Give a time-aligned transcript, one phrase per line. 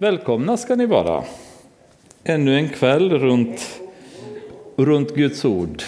[0.00, 1.24] Välkomna ska ni vara.
[2.24, 3.80] Ännu en kväll runt,
[4.76, 5.82] runt Guds ord.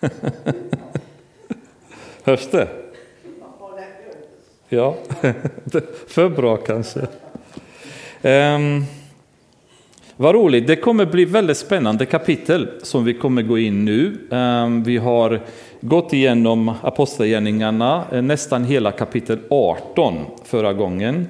[2.24, 2.68] Hörs det?
[4.68, 4.96] Ja,
[6.06, 7.00] för bra kanske.
[8.22, 8.84] Um,
[10.16, 14.18] vad roligt, det kommer bli väldigt spännande kapitel som vi kommer gå in nu.
[14.30, 15.40] Um, vi har
[15.80, 21.28] gått igenom Apostlagärningarna, eh, nästan hela kapitel 18 förra gången.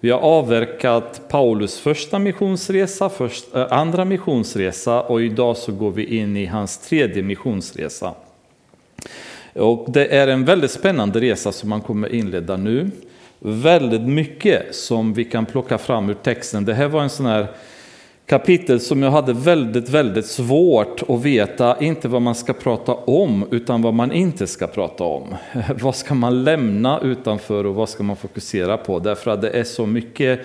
[0.00, 6.18] Vi har avverkat Paulus första missionsresa, först, äh, andra missionsresa och idag så går vi
[6.18, 8.14] in i hans tredje missionsresa.
[9.52, 12.90] Och det är en väldigt spännande resa som man kommer inleda nu.
[13.38, 16.64] Väldigt mycket som vi kan plocka fram ur texten.
[16.64, 17.46] Det här var en sån här
[18.26, 23.46] kapitel som jag hade väldigt, väldigt svårt att veta, inte vad man ska prata om,
[23.50, 25.34] utan vad man inte ska prata om.
[25.80, 28.98] Vad ska man lämna utanför och vad ska man fokusera på?
[28.98, 30.40] Därför att det är så mycket,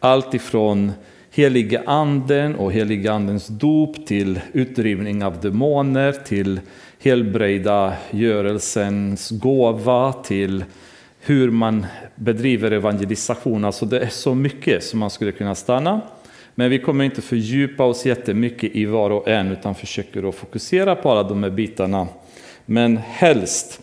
[0.00, 0.92] allt ifrån
[1.30, 6.60] helige anden och helige andens dop till utdrivning av demoner, till
[7.02, 10.64] helbrejda görelsens gåva, till
[11.20, 13.64] hur man bedriver evangelisation.
[13.64, 16.00] Alltså det är så mycket som man skulle kunna stanna.
[16.58, 20.94] Men vi kommer inte fördjupa oss jättemycket i var och en utan försöker att fokusera
[20.94, 22.08] på alla de här bitarna.
[22.66, 23.80] Men helst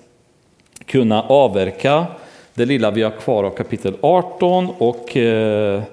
[0.85, 2.05] kunna avverka
[2.53, 5.83] det lilla vi har kvar av kapitel 18 och eh,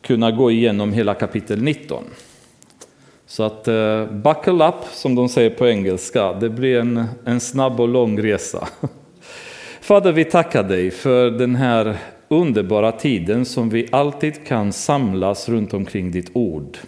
[0.00, 2.04] kunna gå igenom hela kapitel 19.
[3.26, 7.80] Så att eh, buckle up som de säger på engelska, det blir en, en snabb
[7.80, 8.68] och lång resa.
[9.80, 11.96] Fader, vi tackar dig för den här
[12.28, 16.78] underbara tiden som vi alltid kan samlas runt omkring ditt ord.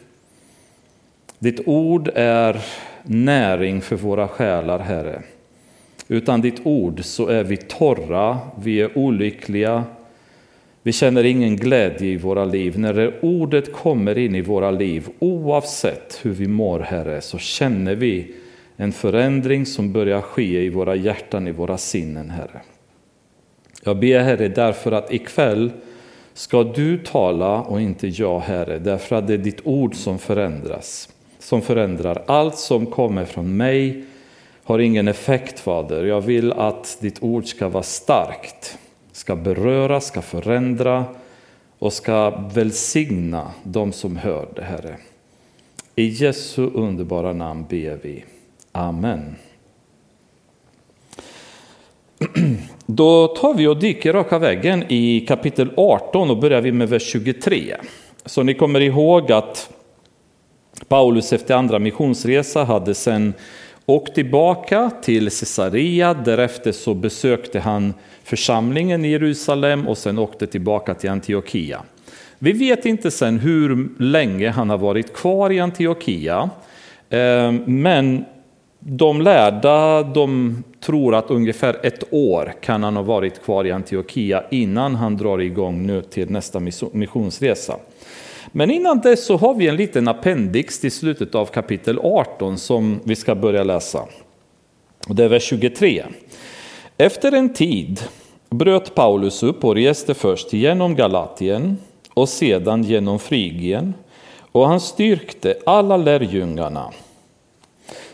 [1.38, 2.64] Ditt ord är
[3.02, 5.22] näring för våra själar, Herre.
[6.08, 9.84] Utan ditt ord så är vi torra, vi är olyckliga,
[10.82, 12.78] vi känner ingen glädje i våra liv.
[12.78, 17.94] När det ordet kommer in i våra liv, oavsett hur vi mår, Herre, så känner
[17.94, 18.34] vi
[18.76, 22.60] en förändring som börjar ske i våra hjärtan, i våra sinnen, Herre.
[23.84, 25.70] Jag ber Herre därför att ikväll
[26.34, 31.08] ska du tala och inte jag Herre, därför att det är ditt ord som förändras,
[31.38, 32.22] som förändrar.
[32.26, 34.04] Allt som kommer från mig
[34.64, 36.04] har ingen effekt Fader.
[36.04, 38.78] Jag vill att ditt ord ska vara starkt,
[39.12, 41.04] ska beröra, ska förändra
[41.78, 44.96] och ska välsigna de som hör det Herre.
[45.94, 48.24] I Jesu underbara namn ber vi.
[48.72, 49.34] Amen.
[52.86, 57.02] Då tar vi och dyker raka vägen i kapitel 18 och börjar vi med vers
[57.12, 57.76] 23.
[58.26, 59.70] Så ni kommer ihåg att
[60.88, 63.34] Paulus efter andra missionsresa hade sen
[63.86, 66.14] åkt tillbaka till Caesarea.
[66.14, 71.82] Därefter så besökte han församlingen i Jerusalem och sen åkte tillbaka till Antiochia.
[72.38, 76.50] Vi vet inte sen hur länge han har varit kvar i Antiochia.
[77.10, 78.24] Eh, men
[78.80, 84.44] de lärda de tror att ungefär ett år kan han ha varit kvar i Antiochia
[84.50, 86.60] innan han drar igång nu till nästa
[86.92, 87.76] missionsresa.
[88.52, 93.00] Men innan dess så har vi en liten appendix till slutet av kapitel 18 som
[93.04, 94.06] vi ska börja läsa.
[95.08, 96.04] Det är vers 23.
[96.96, 98.00] Efter en tid
[98.50, 101.76] bröt Paulus upp och reste först genom Galatien
[102.14, 103.94] och sedan genom Frigien
[104.52, 106.92] och han styrkte alla lärjungarna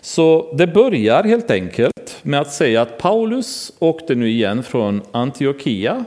[0.05, 6.05] så det börjar helt enkelt med att säga att Paulus åkte nu igen från Antiochia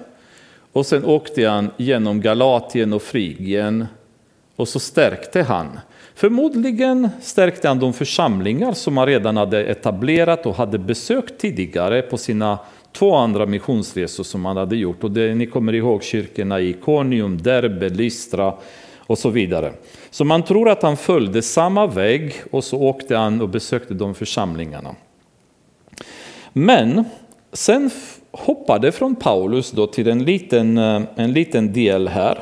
[0.73, 3.85] och sen åkte han genom Galatien och Frigien
[4.55, 5.79] och så stärkte han.
[6.15, 12.17] Förmodligen stärkte han de församlingar som han redan hade etablerat och hade besökt tidigare på
[12.17, 12.59] sina
[12.91, 15.03] två andra missionsresor som han hade gjort.
[15.03, 18.53] Och det, ni kommer ihåg kyrkorna i Iconium, Derbe, Lystra
[19.07, 19.73] och så vidare.
[20.17, 24.15] Så man tror att han följde samma väg och så åkte han och besökte de
[24.15, 24.95] församlingarna.
[26.53, 27.05] Men
[27.53, 27.89] sen
[28.31, 32.39] hoppade från Paulus då till en liten, eh, en liten del här,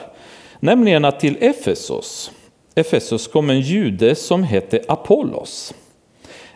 [0.59, 2.32] nämligen att till Efesos.
[2.76, 5.73] Efesos kom en jude som hette Apollos.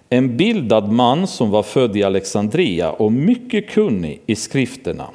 [0.10, 5.10] En bildad man som var född i Alexandria och mycket kunnig i skrifterna.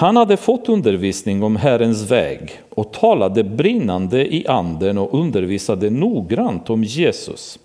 [0.00, 6.70] Han hade fått undervisning om Herrens väg och talade brinnande i anden och undervisade noggrant
[6.70, 7.58] om Jesus.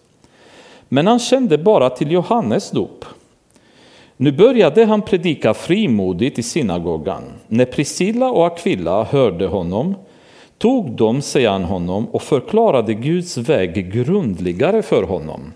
[0.90, 3.06] Men han kände bara till Johannes dop.
[4.18, 7.24] Nu började han predika frimodigt i synagogan.
[7.48, 9.96] När Priscilla och Aquilla hörde honom
[10.58, 15.54] tog de sig an honom och förklarade Guds väg grundligare för honom.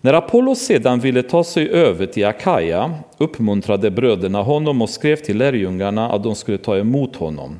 [0.00, 5.38] När Apollos sedan ville ta sig över till Akaja uppmuntrade bröderna honom och skrev till
[5.38, 7.58] lärjungarna att de skulle ta emot honom.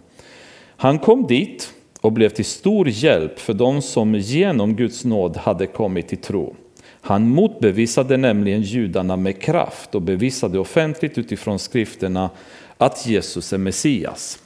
[0.77, 5.67] Han kom dit och blev till stor hjälp för de som genom Guds nåd hade
[5.67, 6.57] kommit till tro.
[7.01, 12.31] Han motbevisade nämligen judarna med kraft och bevisade offentligt utifrån skrifterna
[12.79, 14.39] att Jesus är Messias.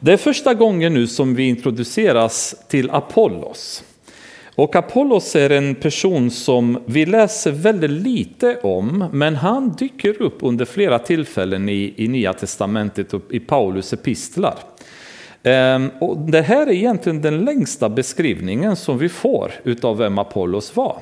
[0.00, 3.84] Det är första gången nu som vi introduceras till Apollos.
[4.56, 10.36] Och Apollos är en person som vi läser väldigt lite om, men han dyker upp
[10.40, 14.54] under flera tillfällen i, i Nya Testamentet och i Paulus epistlar.
[15.42, 20.76] Ehm, och det här är egentligen den längsta beskrivningen som vi får utav vem Apollos
[20.76, 20.98] var.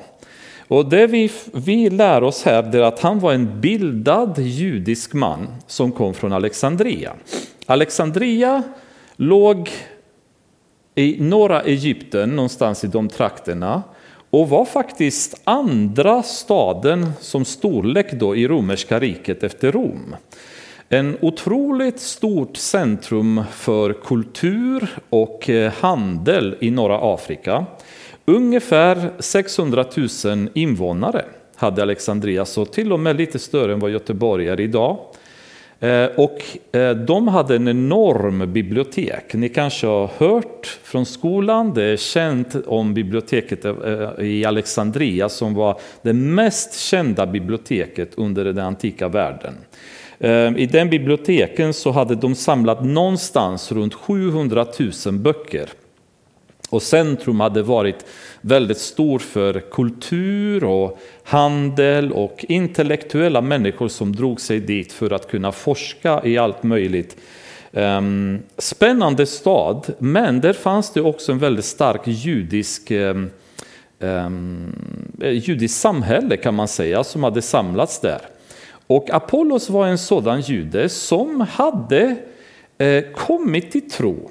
[0.67, 5.47] Och det vi, vi lär oss här är att han var en bildad judisk man
[5.67, 7.13] som kom från Alexandria.
[7.65, 8.63] Alexandria
[9.15, 9.69] låg
[10.95, 13.83] i norra Egypten, någonstans i de trakterna,
[14.29, 20.15] och var faktiskt andra staden som storlek då i romerska riket efter Rom.
[20.89, 27.65] En otroligt stort centrum för kultur och eh, handel i norra Afrika.
[28.25, 29.85] Ungefär 600
[30.25, 31.25] 000 invånare
[31.55, 34.97] hade Alexandria, så till och med lite större än vad Göteborg är idag.
[35.83, 36.43] Eh, och
[36.75, 39.33] eh, de hade en enorm bibliotek.
[39.33, 43.71] Ni kanske har hört från skolan, det är känt om biblioteket eh,
[44.19, 49.53] i Alexandria som var det mest kända biblioteket under den antika världen.
[50.57, 54.65] I den biblioteken så hade de samlat någonstans runt 700
[55.05, 55.69] 000 böcker.
[56.73, 58.05] Och centrum hade varit
[58.41, 65.31] väldigt stor för kultur och handel och intellektuella människor som drog sig dit för att
[65.31, 67.17] kunna forska i allt möjligt.
[67.73, 73.29] Ehm, spännande stad, men där fanns det också en väldigt stark judisk ehm,
[73.99, 74.75] ehm,
[75.21, 78.21] eh, judiskt samhälle kan man säga som hade samlats där.
[78.87, 82.15] Och Apollos var en sådan jude som hade
[82.77, 84.29] eh, kommit till tro.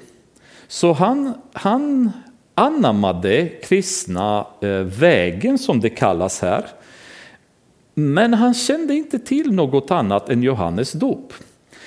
[0.73, 2.11] Så han, han
[2.55, 6.65] anammade kristna eh, vägen som det kallas här.
[7.93, 11.33] Men han kände inte till något annat än Johannes dop.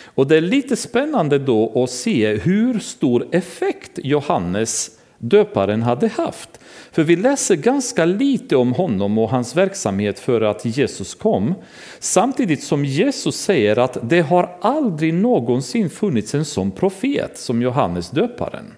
[0.05, 6.61] Och det är lite spännande då att se hur stor effekt Johannes döparen hade haft.
[6.93, 11.55] För vi läser ganska lite om honom och hans verksamhet för att Jesus kom.
[11.99, 18.11] Samtidigt som Jesus säger att det har aldrig någonsin funnits en sån profet som Johannes
[18.11, 18.76] döparen.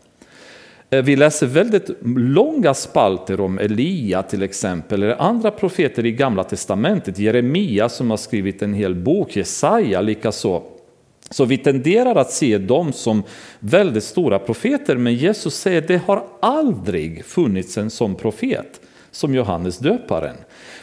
[0.90, 6.44] Eh, vi läser väldigt långa spalter om Elia till exempel, eller andra profeter i Gamla
[6.44, 7.18] Testamentet.
[7.18, 10.62] Jeremia som har skrivit en hel bok, Jesaja likaså.
[11.30, 13.22] Så vi tenderar att se dem som
[13.60, 18.80] väldigt stora profeter, men Jesus säger att det har aldrig funnits en sån profet
[19.10, 20.36] som Johannes döparen.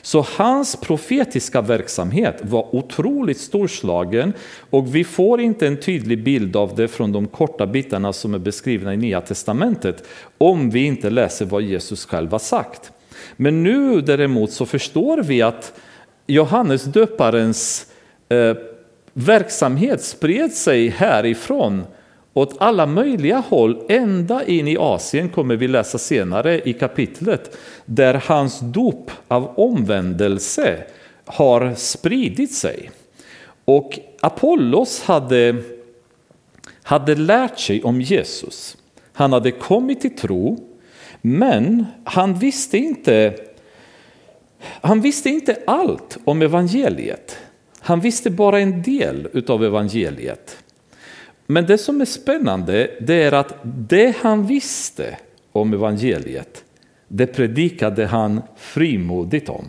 [0.06, 4.34] Så hans profetiska verksamhet var otroligt storslagen
[4.70, 8.40] och vi får inte en tydlig bild av det från de korta bitarna som är
[8.40, 10.04] beskrivna i Nya Testamentet
[10.38, 12.92] om vi inte läser vad Jesus själv har sagt.
[13.36, 15.74] Men nu däremot så förstår vi att
[16.28, 17.88] Johannes döparens
[18.30, 18.56] eh,
[19.14, 21.84] verksamhet spred sig härifrån
[22.36, 28.14] åt alla möjliga håll, ända in i Asien kommer vi läsa senare i kapitlet, där
[28.26, 30.84] hans dop av omvändelse
[31.26, 32.92] har spridit sig.
[33.66, 35.56] Och Apollos hade,
[36.84, 38.78] hade lärt sig om Jesus.
[39.14, 40.58] Han hade kommit till tro,
[41.22, 43.36] men han visste inte,
[44.60, 47.38] han visste inte allt om evangeliet.
[47.80, 50.65] Han visste bara en del av evangeliet.
[51.46, 55.18] Men det som är spännande det är att det han visste
[55.52, 56.64] om evangeliet,
[57.08, 59.66] det predikade han frimodigt om.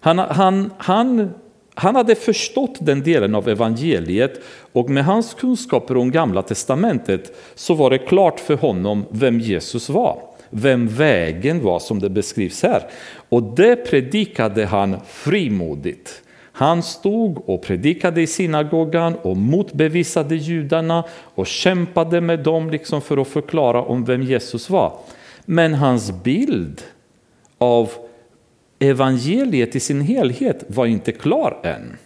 [0.00, 1.30] Han, han, han,
[1.74, 4.40] han hade förstått den delen av evangeliet
[4.72, 9.88] och med hans kunskaper om gamla testamentet så var det klart för honom vem Jesus
[9.88, 10.22] var.
[10.50, 12.82] Vem vägen var som det beskrivs här.
[13.28, 16.22] Och det predikade han frimodigt.
[16.58, 23.16] Han stod och predikade i synagogan och motbevisade judarna och kämpade med dem liksom för
[23.16, 24.98] att förklara om vem Jesus var.
[25.44, 26.82] Men hans bild
[27.58, 27.90] av
[28.78, 31.96] evangeliet i sin helhet var inte klar än.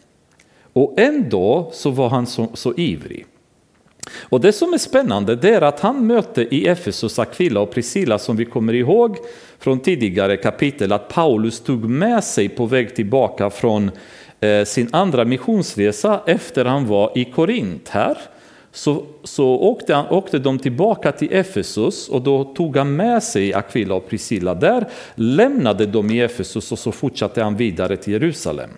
[0.73, 3.27] Och ändå så var han så, så ivrig.
[4.19, 8.19] Och det som är spännande det är att han möter i Efesos Aquila och Priscilla
[8.19, 9.17] som vi kommer ihåg
[9.59, 13.91] från tidigare kapitel att Paulus tog med sig på väg tillbaka från
[14.41, 18.19] Eh, sin andra missionsresa efter han var i Korint här
[18.73, 23.55] så, så åkte, han, åkte de tillbaka till Efesus och då tog han med sig
[23.55, 28.71] Aquila och Priscilla där, lämnade dem i Efesus och så fortsatte han vidare till Jerusalem.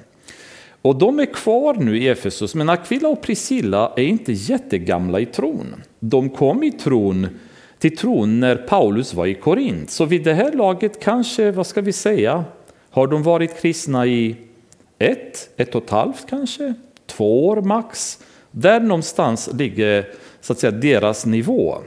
[0.82, 5.26] Och de är kvar nu i Efesus, men Aquila och Priscilla är inte jättegamla i
[5.26, 5.82] tron.
[6.00, 7.26] De kom i tron
[7.78, 9.90] till tron när Paulus var i Korint.
[9.90, 12.44] Så vid det här laget kanske, vad ska vi säga,
[12.90, 14.36] har de varit kristna i
[15.10, 16.74] ett, ett och ett halvt kanske,
[17.06, 18.18] två år max.
[18.50, 20.08] Där någonstans ligger
[20.40, 21.78] så att säga deras nivå.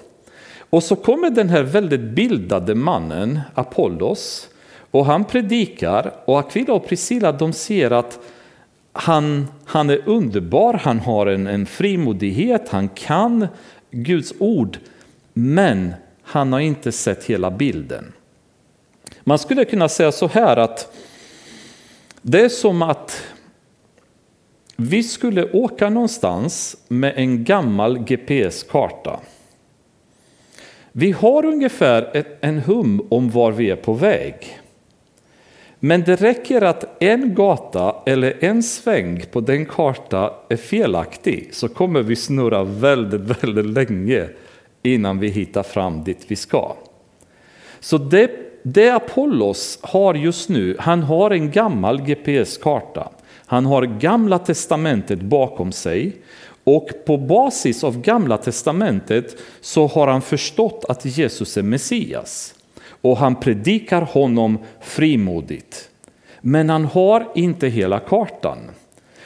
[0.69, 4.49] Och så kommer den här väldigt bildade mannen, Apollos,
[4.91, 8.19] och han predikar och Aquila och Priscilla de ser att
[8.93, 13.47] han, han är underbar, han har en, en frimodighet, han kan
[13.91, 14.77] Guds ord,
[15.33, 15.93] men
[16.23, 18.13] han har inte sett hela bilden.
[19.23, 20.95] Man skulle kunna säga så här att
[22.27, 23.23] det är som att
[24.75, 29.19] vi skulle åka någonstans med en gammal GPS-karta.
[30.91, 34.59] Vi har ungefär en hum om var vi är på väg.
[35.79, 41.67] Men det räcker att en gata eller en sväng på den karta är felaktig så
[41.67, 44.27] kommer vi snurra väldigt, väldigt länge
[44.83, 46.75] innan vi hittar fram dit vi ska.
[47.79, 53.09] Så det, det Apollos har just nu, han har en gammal GPS-karta.
[53.45, 56.15] Han har gamla testamentet bakom sig
[56.63, 62.55] och på basis av gamla testamentet så har han förstått att Jesus är Messias
[63.01, 65.89] och han predikar honom frimodigt.
[66.41, 68.57] Men han har inte hela kartan.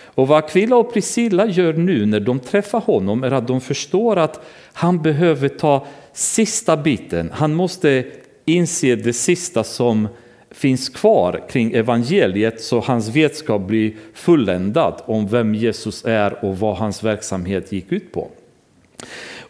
[0.03, 4.17] Och vad Aquila och Priscilla gör nu när de träffar honom är att de förstår
[4.17, 7.31] att han behöver ta sista biten.
[7.33, 8.05] Han måste
[8.53, 10.07] inse det sista som
[10.51, 16.75] finns kvar kring evangeliet så hans vetskap blir fulländad om vem Jesus är och vad
[16.75, 18.27] hans verksamhet gick ut på.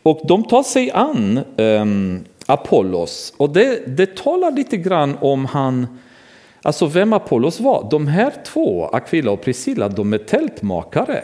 [0.03, 5.99] Och de tar sig an um, Apollos och det, det talar lite grann om han,
[6.61, 7.87] alltså vem Apollos var.
[7.91, 11.23] De här två, Aquila och Priscilla, de är tältmakare.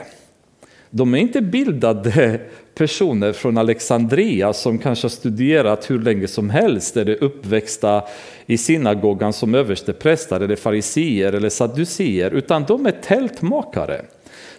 [0.98, 2.40] De är inte bildade
[2.76, 8.04] personer från Alexandria som kanske har studerat hur länge som helst, är uppväxta
[8.46, 14.06] i synagogan som överstepräster eller fariseer eller sadduceer, utan de är tältmakare.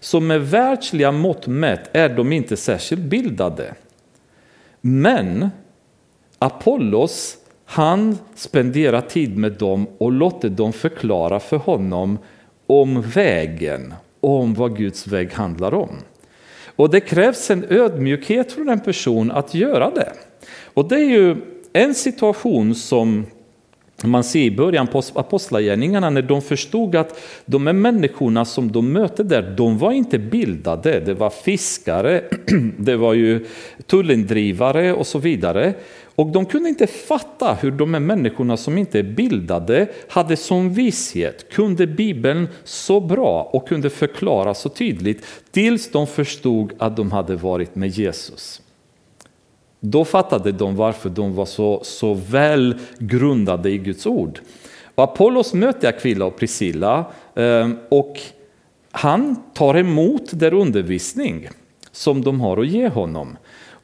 [0.01, 3.75] Så med världsliga mått mätt är de inte särskilt bildade.
[4.81, 5.49] Men
[6.39, 12.19] Apollos, han spenderar tid med dem och låter dem förklara för honom
[12.67, 15.91] om vägen, om vad Guds väg handlar om.
[16.77, 20.13] Och det krävs en ödmjukhet från en person att göra det.
[20.75, 21.37] Och det är ju
[21.73, 23.27] en situation som
[24.05, 28.93] man ser i början på apostlagärningarna när de förstod att de här människorna som de
[28.93, 31.01] mötte där, de var inte bildade.
[31.01, 32.23] Det var fiskare,
[32.79, 33.47] det var ju
[33.87, 35.75] tullindrivare och så vidare.
[36.17, 40.75] Och de kunde inte fatta hur de här människorna som inte är bildade hade som
[40.75, 47.13] visshet, kunde Bibeln så bra och kunde förklara så tydligt tills de förstod att de
[47.13, 48.63] hade varit med Jesus.
[49.81, 54.41] Då fattade de varför de var så, så väl grundade i Guds ord.
[54.95, 57.05] Och Apollos möter Aquila och Priscilla
[57.35, 58.21] ehm, och
[58.91, 61.49] han tar emot den undervisning
[61.93, 63.37] som de har att ge honom.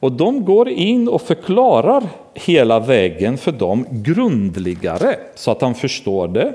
[0.03, 6.27] Och de går in och förklarar hela vägen för dem grundligare så att han förstår
[6.27, 6.53] det.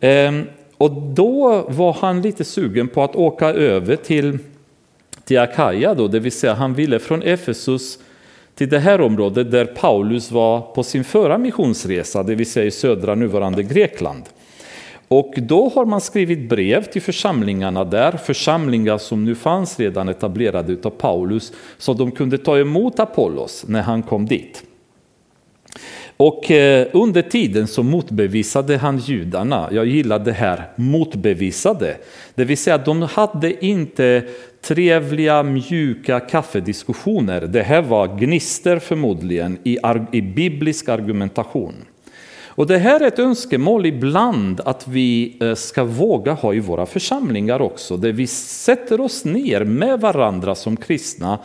[0.00, 0.42] Ehm,
[0.76, 4.38] och då var han lite sugen på att åka över till,
[5.24, 7.98] till Akaja, då, det vill säga han ville från Efesus
[8.54, 12.70] till det här området där Paulus var på sin förra missionsresa, det vill säga i
[12.70, 14.22] södra nuvarande Grekland.
[15.08, 20.76] Och då har man skrivit brev till församlingarna där, församlingar som nu fanns redan etablerade
[20.82, 24.62] av Paulus, så de kunde ta emot Apollos när han kom dit.
[26.16, 29.68] Och eh, under tiden så motbevisade han judarna.
[29.72, 31.96] Jag gillar det här, motbevisade.
[32.34, 34.22] Det vill säga de hade inte
[34.62, 37.40] trevliga mjuka kaffediskussioner.
[37.40, 39.78] Det här var gnister förmodligen i,
[40.12, 41.74] i biblisk argumentation.
[42.56, 46.86] Och det här är ett önskemål ibland att vi eh, ska våga ha i våra
[46.86, 51.38] församlingar också, där vi sätter oss ner med varandra som kristna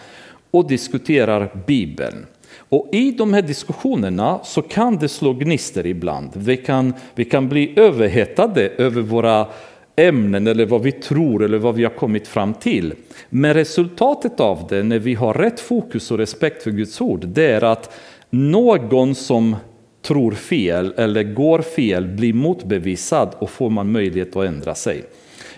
[0.51, 2.25] och diskuterar Bibeln.
[2.70, 6.30] Och i de här diskussionerna så kan det slå gnister ibland.
[6.34, 9.48] Vi kan, vi kan bli överhettade över våra
[9.96, 12.94] ämnen eller vad vi tror eller vad vi har kommit fram till.
[13.30, 17.46] Men resultatet av det, när vi har rätt fokus och respekt för Guds ord, det
[17.46, 17.98] är att
[18.30, 19.56] någon som
[20.01, 25.03] tror fel eller går fel blir motbevisad och får man möjlighet att ändra sig.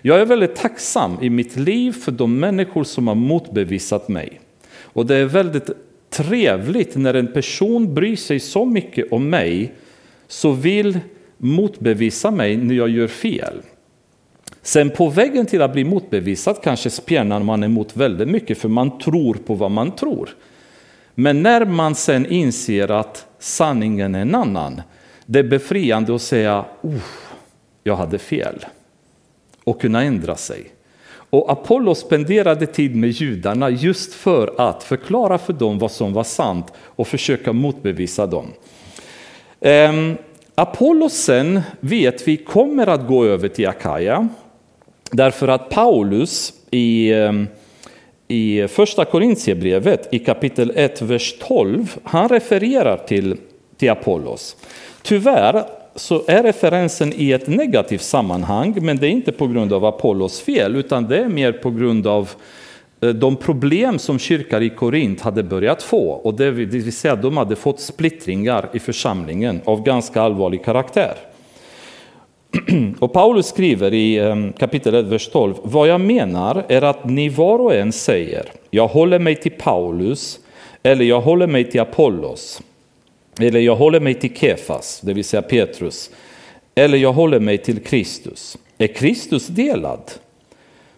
[0.01, 4.39] Jag är väldigt tacksam i mitt liv för de människor som har motbevisat mig.
[4.81, 5.69] Och det är väldigt
[6.09, 9.73] trevligt när en person bryr sig så mycket om mig
[10.27, 10.99] så vill
[11.37, 13.53] motbevisa mig när jag gör fel.
[14.61, 18.99] Sen på vägen till att bli motbevisad kanske spjärnar man emot väldigt mycket för man
[18.99, 20.29] tror på vad man tror.
[21.15, 24.81] Men när man sen inser att sanningen är en annan,
[25.25, 26.65] det är befriande att säga
[27.83, 28.65] jag hade fel
[29.63, 30.71] och kunna ändra sig.
[31.29, 36.23] Och Apollo spenderade tid med judarna just för att förklara för dem vad som var
[36.23, 38.45] sant och försöka motbevisa dem.
[39.61, 40.17] Ehm,
[40.55, 44.27] Apollos sen vet vi kommer att gå över till Akaja
[45.11, 47.47] därför att Paulus i, ehm,
[48.27, 53.37] i första Korintierbrevet i kapitel 1, vers 12, han refererar till,
[53.77, 54.55] till Apollos.
[55.01, 55.63] Tyvärr
[55.95, 60.41] så är referensen i ett negativt sammanhang, men det är inte på grund av Apollos
[60.41, 62.29] fel, utan det är mer på grund av
[63.01, 66.09] eh, de problem som kyrkan i Korint hade börjat få.
[66.09, 71.13] Och det vill säga de hade fått splittringar i församlingen av ganska allvarlig karaktär.
[72.99, 75.55] Och Paulus skriver i ehm, kapitel 1, vers 12.
[75.63, 80.39] Vad jag menar är att ni var och en säger, jag håller mig till Paulus,
[80.83, 82.61] eller jag håller mig till Apollos.
[83.39, 86.09] Eller jag håller mig till Kefas, det vill säga Petrus.
[86.75, 88.57] Eller jag håller mig till Kristus.
[88.77, 90.11] Är Kristus delad?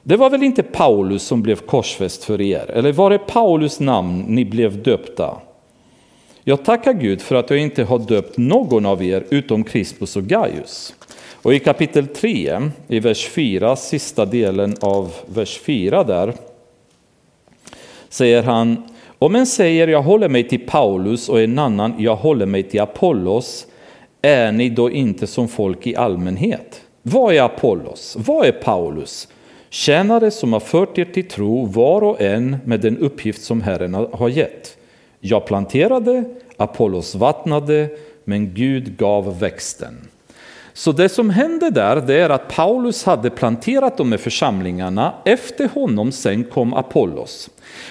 [0.04, 2.72] Det var väl inte Paulus som blev korsfäst för er?
[2.74, 5.38] Eller var det Paulus namn ni blev döpta?
[6.44, 10.24] Jag tackar Gud för att jag inte har döpt någon av er utom Crispus och
[10.24, 10.94] Gaius.
[11.46, 16.34] Och i kapitel 3, i vers 4, sista delen av vers 4 där,
[18.10, 18.84] säger han
[19.20, 22.82] om en säger jag håller mig till Paulus och en annan jag håller mig till
[22.82, 23.68] Apollos,
[24.22, 26.82] är ni då inte som folk i allmänhet?
[27.02, 28.18] Vad är Apollos?
[28.20, 29.28] Vad är Paulus?
[29.70, 33.94] Tjänare som har fört er till tro var och en med den uppgift som Herren
[33.94, 34.78] har gett.
[35.20, 36.24] Jag planterade,
[36.58, 37.90] Apollos vattnade,
[38.24, 40.08] men Gud gav växten.
[40.78, 45.68] Så det som hände där det är att Paulus hade planterat de här församlingarna, efter
[45.68, 47.50] honom sen kom Apollos.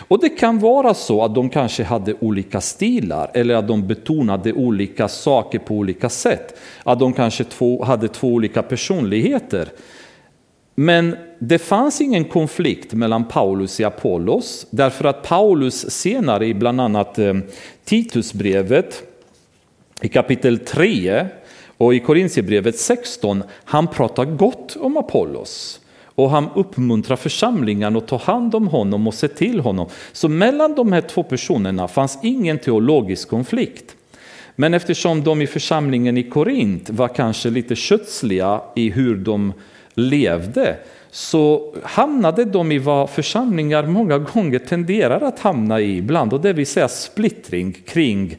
[0.08, 4.52] Och det kan vara så att de kanske hade olika stilar eller att de betonade
[4.52, 6.60] olika saker på olika sätt.
[6.82, 9.68] Att de kanske två, hade två olika personligheter.
[10.75, 16.80] Men det fanns ingen konflikt mellan Paulus och Apollos därför att Paulus senare i bland
[16.80, 17.34] annat eh,
[17.84, 19.02] Titusbrevet
[20.02, 21.26] i kapitel 3
[21.78, 25.80] och i Korintierbrevet 16 han pratar gott om Apollos.
[26.17, 29.89] Och han uppmuntrar församlingen att ta hand om honom och se till honom.
[30.13, 33.97] Så mellan de här två personerna fanns ingen teologisk konflikt.
[34.56, 39.52] Men eftersom de i församlingen i Korint var kanske lite kötsliga i hur de
[39.95, 40.76] levde
[41.10, 46.52] så hamnade de i vad församlingar många gånger tenderar att hamna i ibland och det
[46.52, 48.37] vill säga splittring kring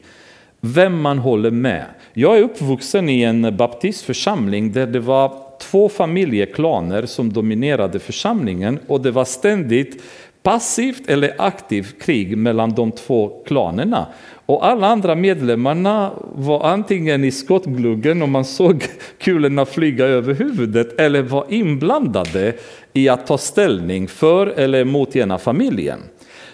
[0.60, 1.84] vem man håller med.
[2.18, 9.00] Jag är uppvuxen i en baptistförsamling där det var två familjeklaner som dominerade församlingen och
[9.00, 10.02] det var ständigt
[10.42, 14.06] passivt eller aktivt krig mellan de två klanerna.
[14.46, 18.84] Och alla andra medlemmarna var antingen i skottgluggen och man såg
[19.18, 22.52] kulorna flyga över huvudet eller var inblandade
[22.92, 26.00] i att ta ställning för eller mot ena familjen.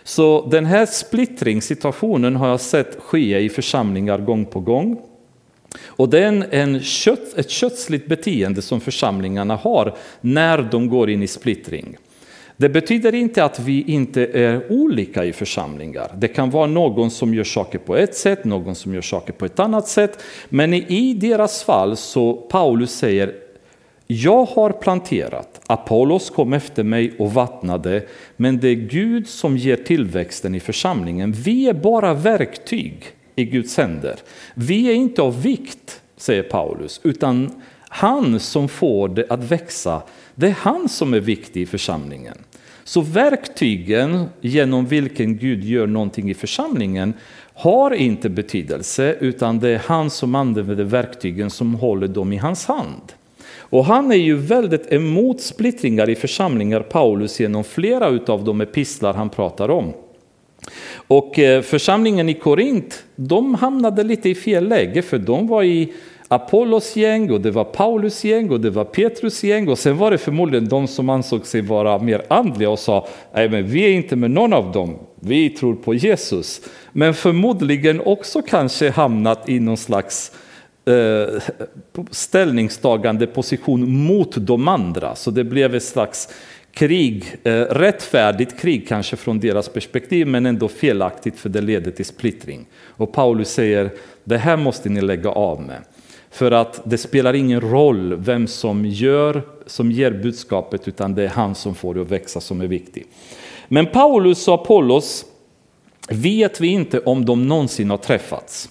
[0.02, 5.11] Så den här splittringssituationen har jag sett ske i församlingar gång på gång.
[5.80, 11.22] Och det är en kött, ett kötsligt beteende som församlingarna har när de går in
[11.22, 11.96] i splittring.
[12.56, 16.10] Det betyder inte att vi inte är olika i församlingar.
[16.16, 19.44] Det kan vara någon som gör saker på ett sätt, någon som gör saker på
[19.44, 20.22] ett annat sätt.
[20.48, 23.34] Men i deras fall så Paulus säger
[24.06, 28.02] jag har planterat, Apollos kom efter mig och vattnade,
[28.36, 31.32] men det är Gud som ger tillväxten i församlingen.
[31.32, 33.04] Vi är bara verktyg
[33.36, 34.16] i Guds händer.
[34.54, 37.50] Vi är inte av vikt, säger Paulus, utan
[37.88, 40.02] han som får det att växa,
[40.34, 42.38] det är han som är viktig i församlingen.
[42.84, 47.14] Så verktygen genom vilken Gud gör någonting i församlingen
[47.54, 52.66] har inte betydelse, utan det är han som använder verktygen som håller dem i hans
[52.66, 53.12] hand.
[53.56, 59.14] Och han är ju väldigt emot splittringar i församlingar, Paulus, genom flera av de epistlar
[59.14, 59.92] han pratar om.
[61.06, 65.92] Och eh, församlingen i Korint, de hamnade lite i fel läge för de var i
[66.32, 70.10] Apollos gäng och det var Paulus gäng och det var Petrus gäng och sen var
[70.10, 73.92] det förmodligen de som ansåg sig vara mer andliga och sa nej men vi är
[73.92, 76.60] inte med någon av dem, vi tror på Jesus.
[76.92, 80.32] Men förmodligen också kanske hamnat i någon slags
[80.84, 81.42] eh,
[82.10, 85.14] ställningstagande position mot de andra.
[85.14, 86.28] Så det blev ett slags
[86.74, 92.04] krig, eh, rättfärdigt krig kanske från deras perspektiv, men ändå felaktigt för det leder till
[92.04, 92.66] splittring.
[92.84, 93.90] Och Paulus säger,
[94.24, 95.82] det här måste ni lägga av med.
[96.30, 101.28] För att det spelar ingen roll vem som gör, som ger budskapet, utan det är
[101.28, 103.06] han som får det att växa som är viktig.
[103.68, 105.24] Men Paulus och Apollos
[106.08, 108.68] vet vi inte om de någonsin har träffats.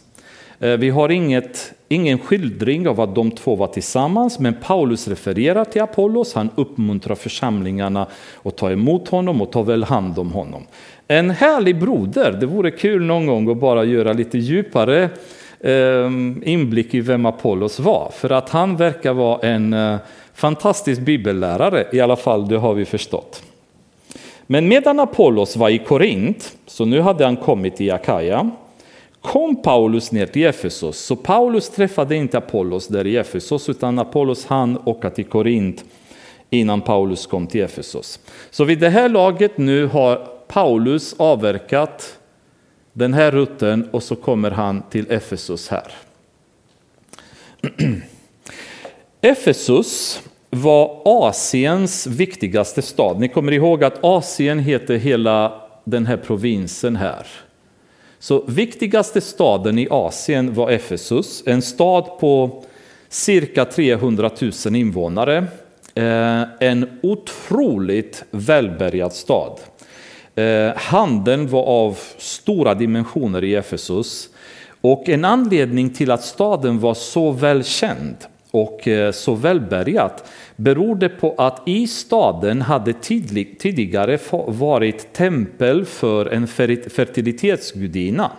[0.62, 5.66] Eh, vi har inget, ingen skildring av att de två var tillsammans, men Paulus refererar
[5.66, 6.34] till Apollos.
[6.34, 8.08] Han uppmuntrar församlingarna
[8.44, 10.64] att ta emot honom och ta väl hand om honom.
[11.08, 12.38] En härlig broder.
[12.40, 15.10] Det vore kul någon gång att bara göra lite djupare
[15.60, 18.12] ehm, inblick i vem Apollos var.
[18.14, 19.98] För att han verkar vara en eh,
[20.34, 23.44] fantastisk bibellärare, i alla fall det har vi förstått.
[24.48, 28.50] Men medan Apollos var i Korint, så nu hade han kommit i Akaja,
[29.22, 30.98] kom Paulus ner till Efesos.
[30.98, 35.84] Så Paulus träffade inte Apollos där i Efesos, utan Apollos hann åka till Korint
[36.50, 38.20] innan Paulus kom till Efesos.
[38.50, 42.18] Så vid det här laget nu har Paulus avverkat
[42.94, 45.92] den här rutten och så kommer han till Efesos här.
[49.22, 53.20] Efesos var Asiens viktigaste stad.
[53.20, 57.28] Ni kommer ihåg att Asien heter hela den här provinsen här.
[58.22, 62.64] Så viktigaste staden i Asien var Efesus, en stad på
[63.10, 64.30] cirka 300
[64.66, 65.38] 000 invånare.
[65.96, 69.60] Eh, en otroligt välbärgad stad.
[70.36, 74.30] Eh, handeln var av stora dimensioner i Efesus.
[74.82, 78.16] Och en anledning till att staden var så välkänd
[78.52, 80.24] och eh, så välbärgat
[80.64, 88.32] berodde på att i staden hade tidigare varit tempel för en fertilitetsgudinna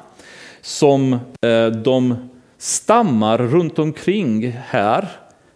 [0.61, 2.17] som eh, de
[2.59, 5.09] stammar runt omkring här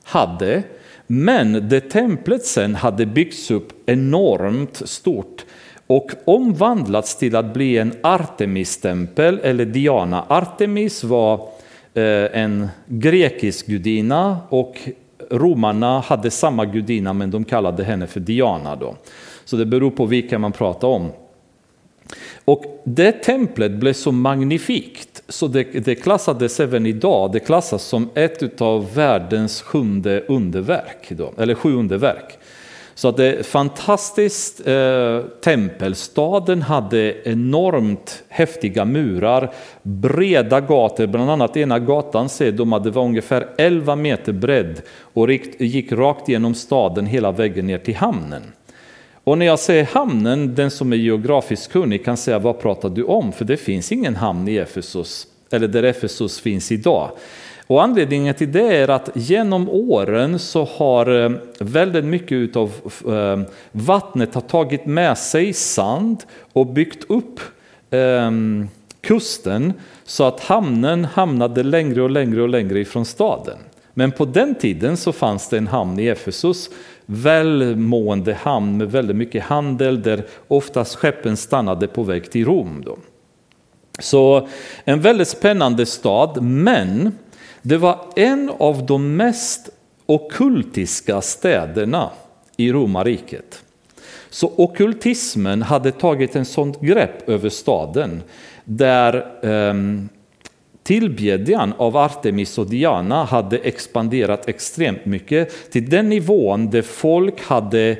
[0.03, 0.63] hade.
[1.07, 5.45] Men det templet sen hade byggts upp enormt stort
[5.87, 10.25] och omvandlats till att bli en Artemis-tempel eller Diana.
[10.29, 11.49] Artemis var
[11.95, 14.77] eh, en grekisk gudinna och
[15.31, 18.77] romarna hade samma gudinna men de kallade henne för Diana.
[18.77, 18.97] Då.
[19.45, 21.11] Så det beror på vilka man pratar om.
[22.45, 28.11] Och det templet blev så magnifikt så det, det klassades även idag, det klassas som
[28.15, 32.39] ett av världens sjunde underverk, då, eller sju underverk.
[32.97, 35.95] Så att det är fantastiskt eh, tempel.
[35.95, 42.91] Staden hade enormt häftiga murar, breda gator, bland annat ena gatan ser de att det
[42.91, 48.43] var ungefär 11 meter bredd och gick rakt genom staden hela vägen ner till hamnen.
[49.25, 53.03] Och när jag säger hamnen, den som är geografiskt kunnig kan säga vad pratar du
[53.03, 53.33] om?
[53.33, 57.11] För det finns ingen hamn i Efesos, eller där Efesos finns idag.
[57.67, 62.73] Och anledningen till det är att genom åren så har eh, väldigt mycket av
[63.09, 63.41] eh,
[63.73, 67.41] vattnet har tagit med sig sand och byggt upp
[67.91, 68.69] ehm,
[69.01, 69.73] kusten
[70.05, 73.59] så att hamnen hamnade längre och längre och längre ifrån staden.
[73.95, 76.71] Men på den tiden så fanns det en hamn i Efesus,
[77.07, 82.83] välmående hamn med väldigt mycket handel där oftast skeppen stannade på väg till Rom.
[82.85, 82.99] Då.
[83.99, 84.49] Så
[84.85, 87.13] en väldigt spännande stad, men
[87.69, 89.71] det var en av de mest
[90.07, 92.11] okultiska städerna
[92.57, 93.63] i romarriket.
[94.31, 98.23] Så okultismen hade tagit en sånt grepp över staden
[98.65, 99.75] där eh,
[100.83, 107.97] tillbedjan av Artemis och Diana hade expanderat extremt mycket till den nivån där folk hade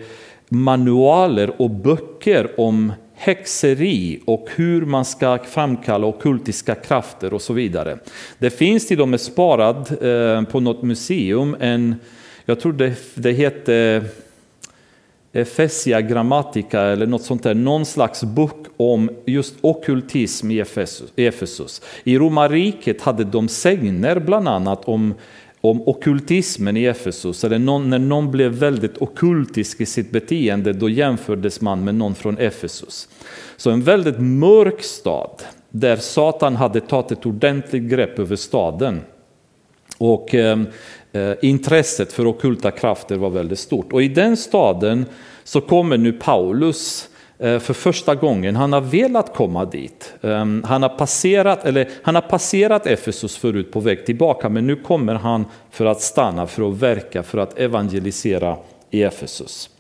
[0.49, 7.99] manualer och böcker om häxeri och hur man ska framkalla okultiska krafter och så vidare.
[8.39, 11.95] Det finns till och med sparad eh, på något museum en,
[12.45, 14.03] jag tror det, det heter eh,
[15.41, 20.61] Efesia Grammatica eller något sånt där, någon slags bok om just okultism i
[21.17, 21.83] Efesus.
[22.05, 25.15] I romarriket hade de sägner bland annat om
[25.71, 30.89] om okultismen i Efesos, eller någon, när någon blev väldigt okultisk i sitt beteende, då
[30.89, 33.09] jämfördes man med någon från Efesos.
[33.57, 39.01] Så en väldigt mörk stad, där Satan hade tagit ett ordentligt grepp över staden.
[39.99, 40.61] Och eh,
[41.13, 43.93] eh intresset för okulta krafter var väldigt stort.
[43.93, 45.05] Och i den staden
[45.45, 48.57] så kommer nu Paulus Eh, Eh, för första gången.
[48.57, 50.15] Han har velat komma dit.
[50.23, 54.77] Ehm, han har passerat, eller han har passerat Efesus förut på väg tillbaka, men nu
[54.77, 58.57] kommer han för att stanna, för att verka, för att evangelisera
[58.91, 59.71] i Efesus.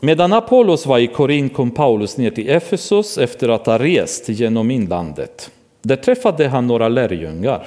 [0.00, 4.70] Medan Apollos var i Korin kom Paulus ner till Efesus efter att ha rest genom
[4.70, 5.50] inlandet.
[5.82, 7.66] Där träffade han några lärjungar.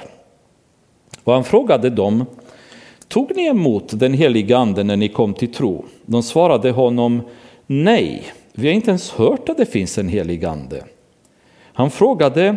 [1.24, 2.24] Och han frågade dem,
[3.08, 5.84] tog ni emot den heliga anden när ni kom till tro?
[6.06, 7.22] De svarade honom,
[7.66, 10.84] Nej, vi har inte ens hört att det finns en helig ande.
[11.72, 12.56] Han frågade,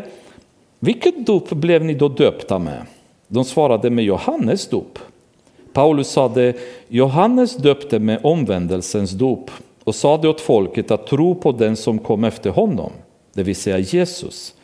[0.79, 2.85] vilket dop blev ni då döpta med?
[3.27, 4.99] De svarade med Johannes dop.
[5.73, 6.53] Paulus sade,
[6.87, 9.51] Johannes döpte med omvändelsens dop
[9.83, 12.91] och sade åt folket att tro på den som kom efter honom.
[13.33, 14.55] det vill säga Jesus.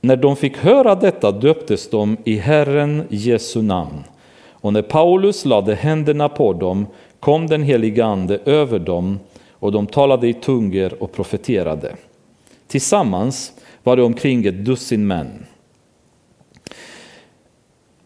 [0.00, 4.04] När de fick höra detta döptes de i Herren Jesu namn.
[4.50, 6.86] Och när Paulus lade händerna på dem
[7.22, 11.96] kom den helige Ande över dem och de talade i tungor och profeterade.
[12.66, 15.46] Tillsammans var det omkring ett dussin män.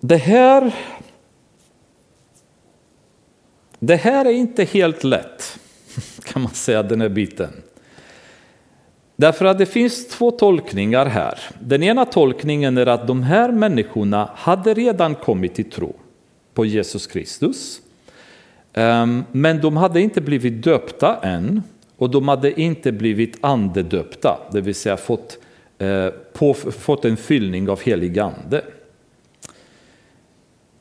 [0.00, 0.74] Det här,
[3.78, 5.58] det här är inte helt lätt,
[6.24, 7.62] kan man säga, den här biten.
[9.16, 11.38] Därför att det finns två tolkningar här.
[11.60, 15.96] Den ena tolkningen är att de här människorna hade redan kommit till tro
[16.54, 17.82] på Jesus Kristus.
[18.76, 21.62] Ehm, men de hade inte blivit döpta än
[21.96, 25.38] och de hade inte blivit andedöpta, det vill säga fått,
[25.78, 28.64] eh, på, fått en fyllning av helig ande.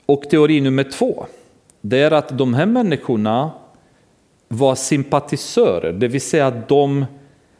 [0.05, 1.25] Och teori nummer två,
[1.81, 3.51] det är att de här människorna
[4.47, 7.05] var sympatisörer, det vill säga att de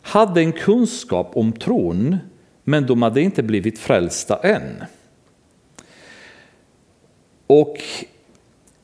[0.01, 2.17] hade en kunskap om tron,
[2.63, 4.83] men de hade inte blivit frälsta än.
[7.47, 7.77] Och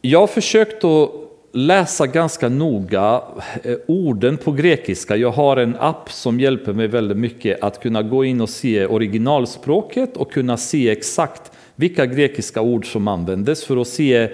[0.01, 1.20] jag har försökt att
[1.51, 3.21] läsa ganska noga
[3.63, 5.15] eh, orden på grekiska.
[5.15, 8.85] Jag har en app som hjälper mig väldigt mycket att kunna gå in och se
[8.85, 14.29] originalspråket och kunna se exakt vilka grekiska ord som användes för att se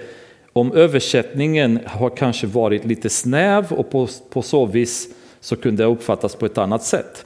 [0.52, 5.08] om översättningen har kanske varit lite snäv och på, på så vis
[5.40, 7.24] så kunde det uppfattas på ett annat sätt.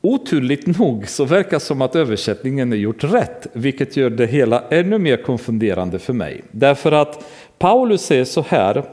[0.00, 4.64] Oturligt nog så verkar det som att översättningen är gjort rätt, vilket gör det hela
[4.70, 6.42] ännu mer konfunderande för mig.
[6.50, 7.24] Därför att
[7.58, 8.84] Paulus säger så här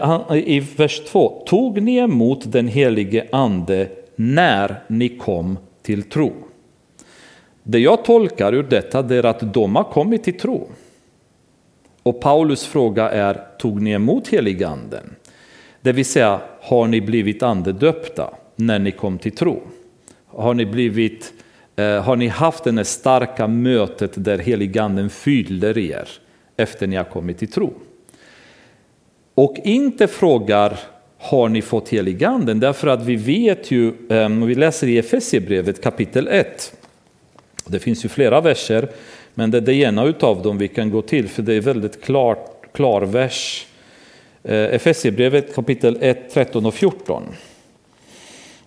[0.00, 1.42] han, i vers 2.
[1.46, 6.32] Tog ni emot den helige ande när ni kom till tro?
[7.62, 10.68] Det jag tolkar ur detta är att de har kommit till tro.
[12.02, 15.16] Och Paulus fråga är, tog ni emot heliganden?
[15.80, 19.62] Det vill säga, har ni blivit andedöpta när ni kom till tro?
[20.26, 21.32] Har ni, blivit,
[21.76, 26.08] eh, har ni haft det starka mötet där heliganden fyller er
[26.56, 27.72] efter ni har kommit till tro?
[29.34, 30.78] Och inte frågar
[31.18, 32.60] har ni fått heliganden?
[32.60, 36.72] Därför att vi vet ju, eh, vi läser i Efesierbrevet kapitel 1,
[37.66, 38.88] det finns ju flera verser,
[39.34, 42.02] men det är det ena utav dem vi kan gå till, för det är väldigt
[42.02, 42.38] klar,
[42.72, 43.66] klar vers.
[44.42, 47.22] Eh, Efesierbrevet kapitel 1, 13 och 14.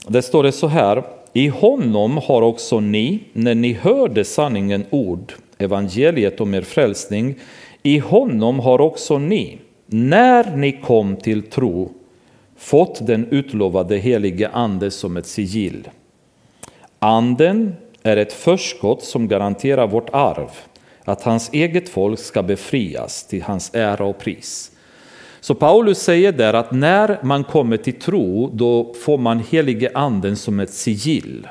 [0.08, 5.34] Där står det så här, i honom har också ni, när ni hörde sanningen ord,
[5.58, 7.36] evangeliet om er frälsning,
[7.88, 11.92] i honom har också ni, när ni kom till tro,
[12.58, 15.90] fått den utlovade helige ande som ett sigill.
[17.00, 20.50] Anden är ett förskott som garanterar vårt arv,
[21.04, 24.72] att hans eget folk ska befrias till hans ära och pris.
[25.40, 30.36] Så Paulus säger där att när man kommer till tro, då får man helige anden
[30.36, 31.48] som ett sigill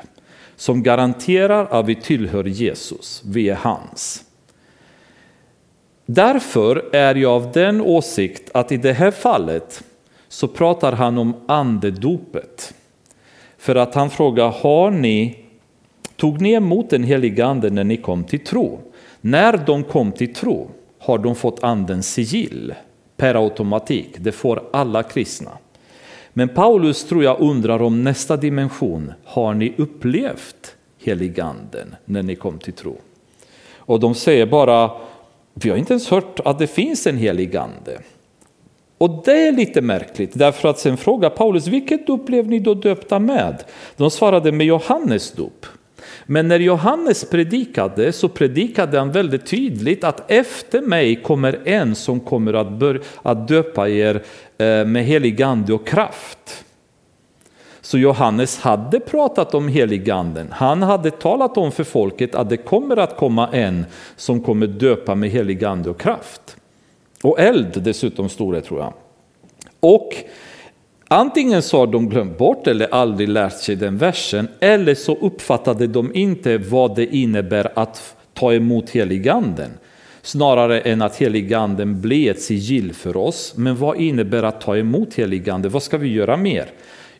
[0.55, 4.23] som garanterar att vi tillhör Jesus, vi är hans.
[6.09, 9.83] Därför är jag av den åsikt att i det här fallet
[10.27, 12.73] så pratar han om andedopet.
[13.57, 15.39] För att han frågar, har ni,
[16.15, 18.79] tog ni emot den heliga anden när ni kom till tro?
[19.21, 22.73] När de kom till tro har de fått andens sigill
[23.17, 24.15] per automatik.
[24.17, 25.51] Det får alla kristna.
[26.33, 29.13] Men Paulus tror jag undrar om nästa dimension.
[29.23, 32.97] Har ni upplevt heliganden när ni kom till tro?
[33.75, 34.91] Och de säger bara,
[35.63, 37.99] vi har inte ens hört att det finns en helig ande.
[38.97, 42.73] Och det är lite märkligt, därför att sen frågar Paulus, vilket dop blev ni då
[42.73, 43.63] döpta med?
[43.97, 45.65] De svarade med Johannes dop.
[46.25, 52.19] Men när Johannes predikade så predikade han väldigt tydligt att efter mig kommer en som
[52.19, 54.23] kommer att, bör, att döpa er
[54.57, 56.65] eh, med helig ande och kraft.
[57.87, 60.47] Så Johannes hade pratat om heliganden.
[60.51, 65.15] Han hade talat om för folket att det kommer att komma en som kommer döpa
[65.15, 66.57] med helig ande och kraft.
[67.23, 68.93] Och eld dessutom stod det tror jag.
[69.79, 70.13] Och
[71.07, 75.87] Antingen så har de glömt bort eller aldrig lärt sig den versen, eller så uppfattade
[75.87, 79.71] de inte vad det innebär att ta emot heliganden.
[80.21, 83.53] Snarare än att heliganden blir ett sigill för oss.
[83.55, 85.71] Men vad innebär att ta emot heliganden?
[85.71, 86.65] Vad ska vi göra mer?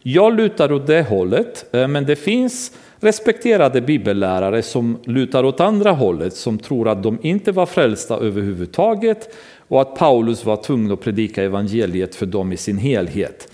[0.03, 5.91] Jag lutar åt det hållet, eh, men det finns respekterade bibellärare som lutar åt andra
[5.91, 9.35] hållet, som tror att de inte var frälsta överhuvudtaget
[9.67, 13.47] och att Paulus var tvungen att predika evangeliet för dem i sin helhet.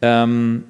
[0.00, 0.62] Ehm,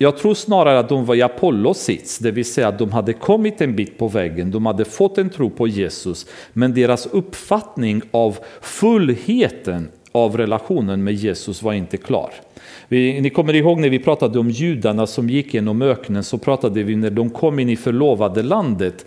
[0.00, 3.12] jag tror snarare att de var i Apollos sits, det vill säga att de hade
[3.12, 8.02] kommit en bit på vägen, de hade fått en tro på Jesus, men deras uppfattning
[8.10, 9.88] av fullheten
[10.18, 12.30] av relationen med Jesus var inte klar.
[12.88, 16.82] Vi, ni kommer ihåg när vi pratade om judarna som gick genom öknen så pratade
[16.82, 19.06] vi när de kom in i förlovade landet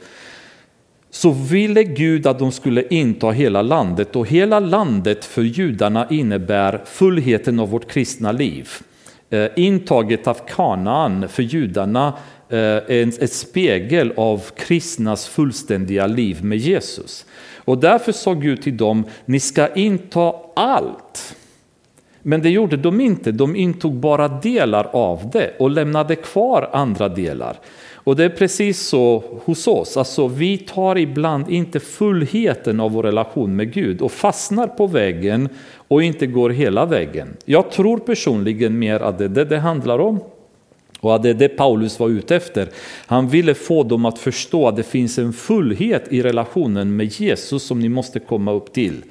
[1.12, 6.82] så ville Gud att de skulle inta hela landet och hela landet för judarna innebär
[6.86, 8.70] fullheten av vårt kristna liv.
[9.30, 12.14] Eh, intaget av Kanaan för judarna
[12.50, 17.26] eh, är ett spegel av kristnas fullständiga liv med Jesus.
[17.66, 21.36] Och därför sa Gud till dem, ni ska inta allt.
[22.22, 27.10] Men det gjorde de inte, de intog bara delar av det och lämnade kvar andra
[27.10, 27.58] delar.
[28.04, 33.04] Och det är precis så hos oss, alltså vi tar ibland inte fullheten av vår
[33.04, 37.38] relation med Gud och fastnar på vägen och inte går hela vägen.
[37.46, 40.20] Jag tror personligen mer att det är det det handlar om.
[41.02, 42.70] Och det är det Paulus var ute efter.
[43.06, 47.64] Han ville få dem att förstå att det finns en fullhet i relationen med Jesus
[47.64, 49.04] som ni måste komma upp till.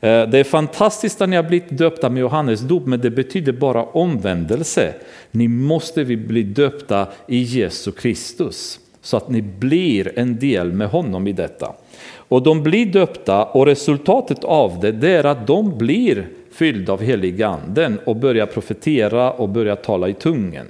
[0.00, 3.52] Eh, det är fantastiskt att ni har blivit döpta med Johannes dop, men det betyder
[3.52, 4.94] bara omvändelse.
[5.30, 11.26] Ni måste bli döpta i Jesu Kristus så att ni blir en del med honom
[11.26, 11.72] i detta.
[12.14, 17.02] Och de blir döpta och resultatet av det, det är att de blir fyllda av
[17.02, 20.66] heliganden och börjar profetera och börjar tala i tungen.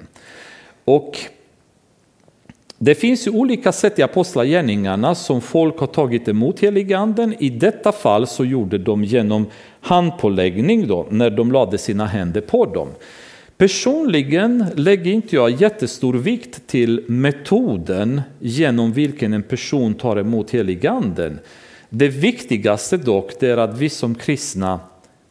[0.89, 1.19] Och
[2.79, 7.35] det finns ju olika sätt i apostlagärningarna som folk har tagit emot heliganden.
[7.39, 9.47] I detta fall så gjorde de genom
[9.81, 12.89] handpåläggning då, när de lade sina händer på dem.
[13.57, 21.39] Personligen lägger inte jag jättestor vikt till metoden genom vilken en person tar emot heliganden.
[21.91, 24.81] Det viktigaste dock är att vi som kristna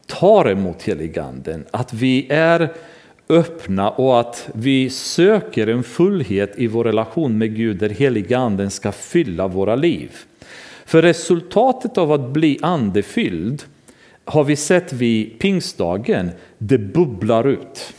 [0.06, 2.74] tar emot heliganden, att vi är
[3.30, 8.72] öppna och att vi söker en fullhet i vår relation med Gud där heliga anden
[8.72, 10.12] ska fylla våra liv.
[10.86, 13.64] För resultatet av att bli andefylld
[14.26, 17.94] har vi sett vid pingstdagen, det bubblar ut.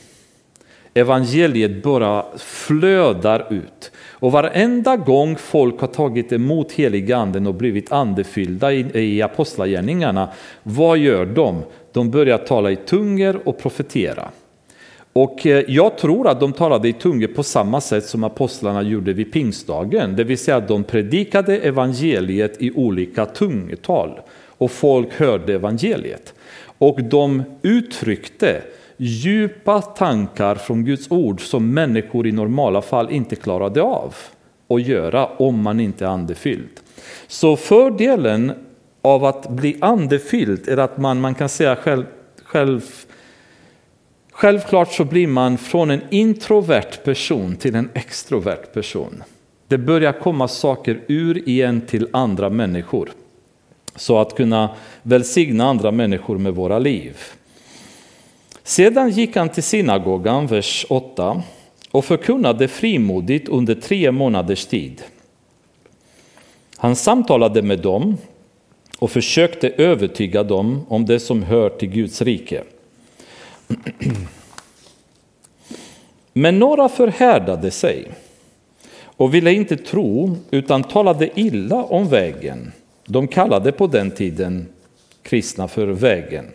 [0.94, 3.92] Evangeliet bara flödar ut.
[4.10, 10.28] Och varenda gång folk har tagit emot heliga anden och blivit andefyllda i, i apostlagärningarna,
[10.62, 11.62] vad gör de?
[11.92, 14.28] De börjar tala i tunger och profetera.
[15.20, 19.12] Och eh, jag tror att de talade i tungor på samma sätt som apostlarna gjorde
[19.12, 24.20] vid pingstdagen, det vill säga att de predikade evangeliet i olika tungotal
[24.59, 26.35] och folk hörde evangeliet.
[26.78, 28.62] Och de uttryckte
[28.96, 34.14] djupa tankar från Guds ord som människor i normala fall inte klarade av
[34.68, 36.81] att göra om man inte är andefylld.
[37.26, 38.52] Så fördelen
[39.02, 42.04] av att bli andefylld är att man, man kan säga själv,
[42.44, 42.83] själv
[44.38, 49.22] Självklart så blir man från en introvert person till en extrovert person.
[49.68, 53.11] Det börjar komma saker ur igen till andra människor.
[53.96, 57.16] Så att kunna välsigna andra människor med våra liv.
[58.62, 61.42] Sedan gick han till synagogan, vers 8,
[61.90, 65.03] och förkunnade frimodigt under tre månaders tid.
[66.77, 68.16] Han samtalade med dem
[68.98, 72.64] och försökte övertyga dem om det som hör till Guds rike.
[76.33, 78.12] Men några förhärdade sig
[79.04, 82.72] och ville inte tro utan talade illa om vägen.
[83.07, 84.68] De kallade på den tiden
[85.22, 86.46] kristna för vägen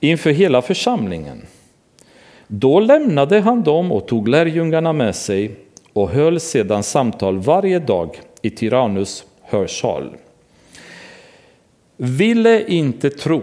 [0.00, 1.42] inför hela församlingen.
[2.46, 5.50] Då lämnade han dem och tog lärjungarna med sig
[5.92, 10.16] och höll sedan samtal varje dag i Tyrannus hörsal.
[11.96, 13.42] Ville inte tro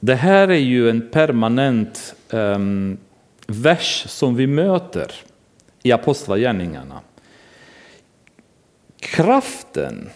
[0.00, 2.98] det här är ju en permanent um,
[3.46, 5.12] vers som vi möter
[5.82, 7.00] i Apostlagärningarna.
[9.00, 10.10] Kraften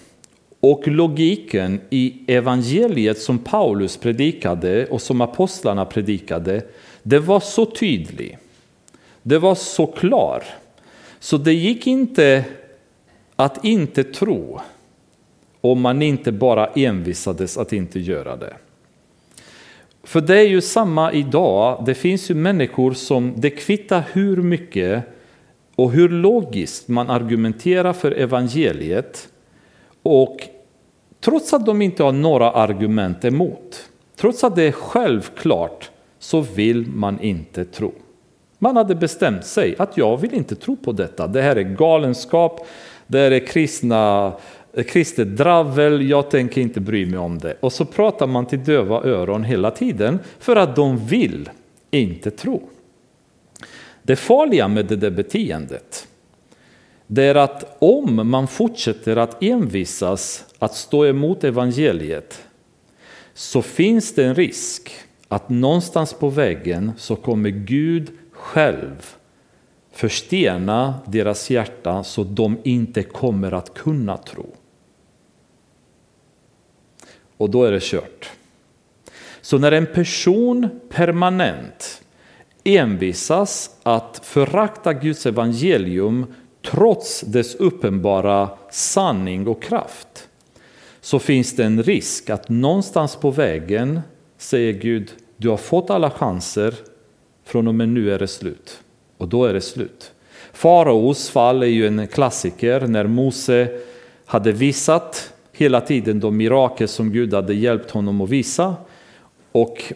[0.61, 6.63] och logiken i evangeliet som Paulus predikade och som apostlarna predikade,
[7.03, 8.39] det var så tydlig.
[9.23, 10.45] Det var så klar.
[11.19, 12.45] Så det gick inte
[13.37, 14.61] att inte tro
[15.61, 18.55] om man inte bara envisades att inte göra det.
[20.05, 21.83] För det är ju samma idag.
[21.87, 25.05] Det finns ju människor som, det kvittar hur mycket
[25.77, 29.29] och hur logiskt man argumenterar för evangeliet.
[30.03, 30.49] Och
[31.21, 36.87] trots att de inte har några argument emot, trots att det är självklart, så vill
[36.87, 37.93] man inte tro.
[38.59, 41.27] Man hade bestämt sig att jag vill inte tro på detta.
[41.27, 42.67] Det här är galenskap,
[43.07, 44.33] det här är kristna
[44.83, 47.57] kristet dravel, jag tänker inte bry mig om det.
[47.61, 51.51] Och så pratar man till döva öron hela tiden för att de vill
[51.91, 52.69] inte tro.
[54.03, 56.09] Det farliga med det där beteendet
[57.07, 62.45] det är att om man fortsätter att envisas att stå emot evangeliet
[63.35, 64.93] så finns det en risk
[65.29, 69.17] att någonstans på vägen så kommer Gud själv
[69.93, 74.47] förstena deras hjärta så de inte kommer att kunna tro.
[77.45, 78.31] Och då är det kört.
[79.41, 82.03] Så när en person permanent
[82.65, 86.27] envisas att förakta Guds evangelium
[86.71, 90.29] trots dess uppenbara sanning och kraft
[91.01, 94.01] så finns det en risk att någonstans på vägen
[94.39, 96.75] säger Gud, du har fått alla chanser,
[97.45, 98.81] från och med nu är det slut.
[99.19, 100.13] Och då är det slut.
[100.53, 103.81] Faraos fall är ju en klassiker när Mose
[104.27, 108.77] hade visat hela tiden de mirakel som Gud hade hjälpt honom att visa.
[109.53, 109.93] Och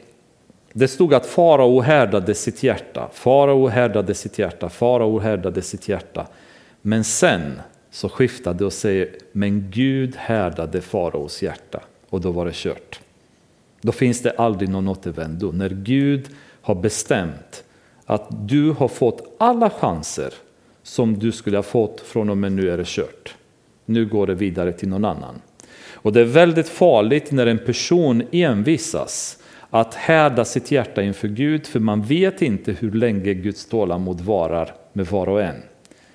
[0.72, 6.26] det stod att farao härdade sitt hjärta, farao härdade sitt hjärta, farao härdade sitt hjärta.
[6.82, 11.80] Men sen så skiftade och säger, men Gud härdade faraos hjärta
[12.10, 13.00] och då var det kört.
[13.80, 15.52] Då finns det aldrig någon återvändo.
[15.52, 16.28] När Gud
[16.60, 17.64] har bestämt
[18.04, 20.34] att du har fått alla chanser
[20.82, 23.34] som du skulle ha fått från och med nu är det kört.
[23.84, 25.40] Nu går det vidare till någon annan.
[26.02, 29.38] Och det är väldigt farligt när en person envisas
[29.70, 34.74] att härda sitt hjärta inför Gud för man vet inte hur länge Guds tålamod varar
[34.92, 35.62] med var och en.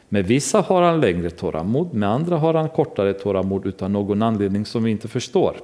[0.09, 4.65] Med vissa har han längre tålamod, med andra har han kortare tålamod utan någon anledning
[4.65, 5.55] som vi inte förstår.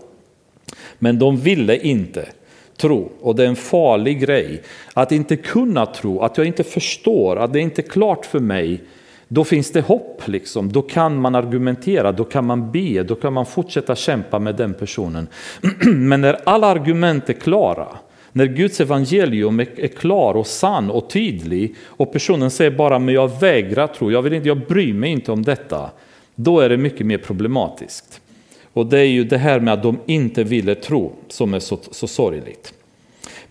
[1.00, 2.30] Men de ville inte
[2.78, 4.62] tro och det är en farlig grej
[4.94, 8.82] att inte kunna tro, att jag inte förstår, att det inte är klart för mig.
[9.32, 10.72] Då finns det hopp, liksom.
[10.72, 14.74] då kan man argumentera, då kan man be, då kan man fortsätta kämpa med den
[14.74, 15.28] personen.
[15.86, 17.88] Men när alla argument är klara,
[18.32, 23.40] när Guds evangelium är klar och sann och tydlig och personen säger bara men jag
[23.40, 25.90] vägrar tro, jag, vill inte, jag bryr mig inte om detta.
[26.36, 28.22] Då är det mycket mer problematiskt.
[28.74, 31.80] Och det är ju det här med att de inte ville tro som är så,
[31.92, 32.74] så sorgligt.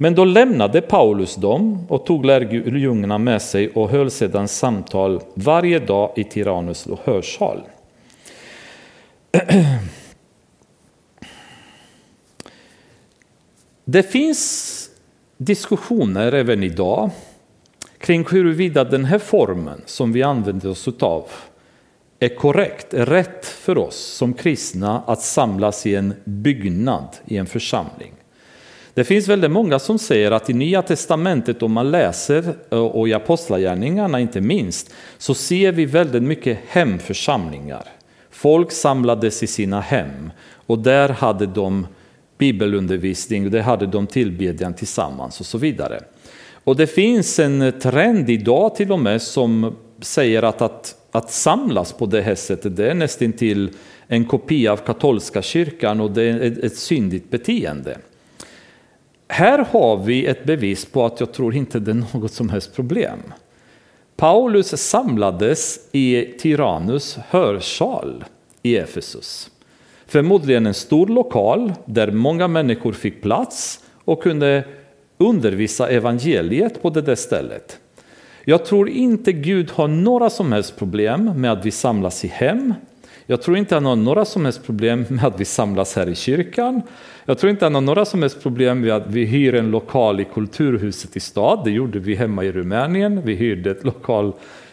[0.01, 5.79] Men då lämnade Paulus dem och tog lärjungarna med sig och höll sedan samtal varje
[5.79, 7.61] dag i Tyrannus hörsal.
[13.85, 14.91] Det finns
[15.37, 17.11] diskussioner även idag
[17.99, 21.25] kring huruvida den här formen som vi använder oss av
[22.19, 27.47] är korrekt, är rätt för oss som kristna att samlas i en byggnad, i en
[27.47, 28.18] församling.
[28.99, 33.09] Det finns väldigt många som säger att i Nya Testamentet, om man läser eh, och
[33.09, 37.85] i Apostlagärningarna inte minst, så ser vi väldigt mycket hemförsamlingar.
[38.31, 40.31] Folk samlades i sina hem
[40.67, 41.87] och där hade de
[42.39, 46.01] bibelundervisning, och där hade de tillbedjan tillsammans och så vidare.
[46.65, 51.93] Och det finns en trend idag till och med som säger att, att, att samlas
[51.93, 53.71] på det här sättet, det är nästan till
[54.07, 57.99] en kopia av katolska kyrkan och det är ett syndigt beteende.
[59.29, 62.75] Här har vi ett bevis på att jag tror inte det är något som helst
[62.75, 63.19] problem.
[64.17, 68.25] Paulus samlades i Tyrannus hörsal
[68.63, 69.51] i Efesus.
[70.07, 74.65] Förmodligen en stor lokal där många människor fick plats och kunde
[75.19, 77.79] undervisa evangeliet på det där stället.
[78.45, 82.75] Jag tror inte Gud har några som helst problem med att vi samlas i hem.
[83.31, 86.15] Jag tror inte han har några som helst problem med att vi samlas här i
[86.15, 86.83] kyrkan.
[87.25, 90.21] Jag tror inte han har några som helst problem med att vi hyr en lokal
[90.21, 91.61] i Kulturhuset i stad.
[91.65, 93.23] Det gjorde vi hemma i Rumänien.
[93.25, 94.33] Vi hyrde ett lokal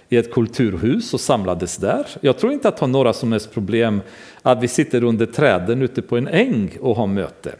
[0.09, 2.07] i ett kulturhus och samlades där.
[2.21, 4.01] Jag tror inte att han har några som helst problem
[4.41, 7.55] att vi sitter under träden ute på en äng och har möte.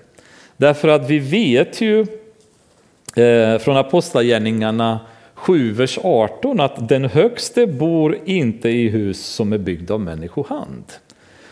[0.57, 1.99] Därför att vi vet ju
[3.15, 4.99] eh, från Apostlagärningarna
[5.35, 10.83] 7, vers 18 att den högste bor inte i hus som är byggda av människohand.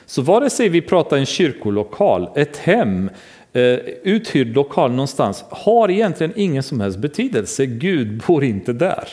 [0.06, 3.10] Så vare sig vi pratar en kyrkolokal, ett hem,
[3.54, 3.62] eh,
[4.04, 7.66] uthyrd lokal någonstans, har egentligen ingen som helst betydelse.
[7.66, 9.08] Gud bor inte där.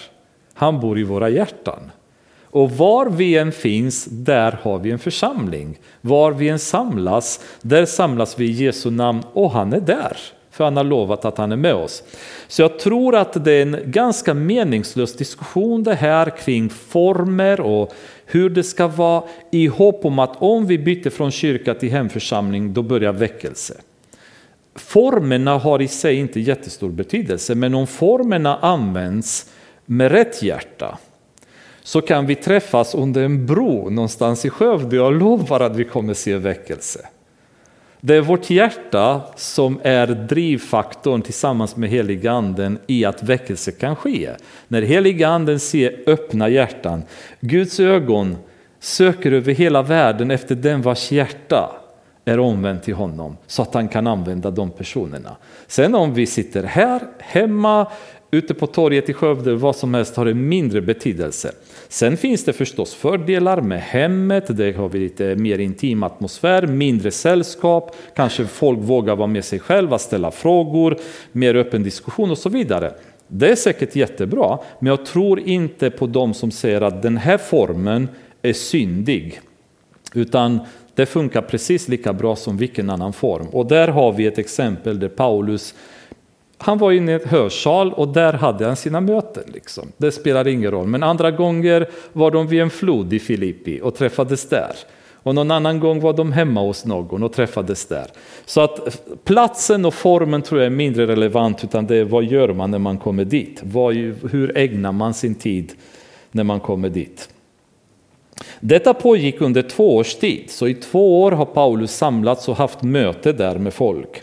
[0.54, 1.90] Han bor i våra hjärtan.
[2.44, 5.78] Och var vi än finns, där har vi en församling.
[6.00, 10.16] Var vi än samlas, där samlas vi i Jesu namn och han är där.
[10.60, 12.02] För han har lovat att han är med oss.
[12.48, 17.94] Så jag tror att det är en ganska meningslös diskussion det här kring former och
[18.26, 22.72] hur det ska vara i hopp om att om vi byter från kyrka till hemförsamling
[22.74, 23.74] då börjar väckelse.
[24.74, 29.50] Formerna har i sig inte jättestor betydelse men om formerna används
[29.86, 30.98] med rätt hjärta
[31.82, 34.96] så kan vi träffas under en bro någonstans i Skövde.
[34.96, 37.08] Jag lovar att vi kommer se väckelse.
[38.00, 44.30] Det är vårt hjärta som är drivfaktorn tillsammans med heliganden i att väckelse kan ske.
[44.68, 47.02] När heliganden ser öppna hjärtan,
[47.40, 48.36] Guds ögon
[48.80, 51.70] söker över hela världen efter den vars hjärta
[52.24, 55.36] är omvänt till honom så att han kan använda de personerna.
[55.66, 57.86] Sen om vi sitter här, hemma,
[58.30, 61.52] ute på torget i Skövde, vad som helst har en mindre betydelse.
[61.88, 67.10] Sen finns det förstås fördelar med hemmet, det har vi lite mer intim atmosfär, mindre
[67.10, 70.96] sällskap, kanske folk vågar vara med sig själva, ställa frågor,
[71.32, 72.92] mer öppen diskussion och så vidare.
[73.28, 77.38] Det är säkert jättebra, men jag tror inte på de som säger att den här
[77.38, 78.08] formen
[78.42, 79.40] är syndig.
[80.14, 80.60] Utan
[80.94, 83.46] det funkar precis lika bra som vilken annan form.
[83.46, 85.74] Och där har vi ett exempel där Paulus
[86.62, 89.42] han var inne i ett hörsal och där hade han sina möten.
[89.46, 89.92] Liksom.
[89.96, 90.86] Det spelar ingen roll.
[90.86, 94.72] Men andra gånger var de vid en flod i Filippi och träffades där.
[95.22, 98.06] Och någon annan gång var de hemma hos någon och träffades där.
[98.44, 102.52] Så att platsen och formen tror jag är mindre relevant utan det är vad gör
[102.52, 103.60] man när man kommer dit?
[103.62, 103.94] Vad,
[104.30, 105.72] hur ägnar man sin tid
[106.30, 107.28] när man kommer dit?
[108.60, 112.82] Detta pågick under två års tid, så i två år har Paulus samlats och haft
[112.82, 114.22] möte där med folk.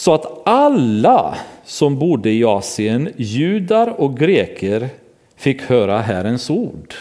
[0.00, 4.88] Så att alla som bodde i Asien, judar och greker,
[5.36, 6.94] fick höra Herrens ord.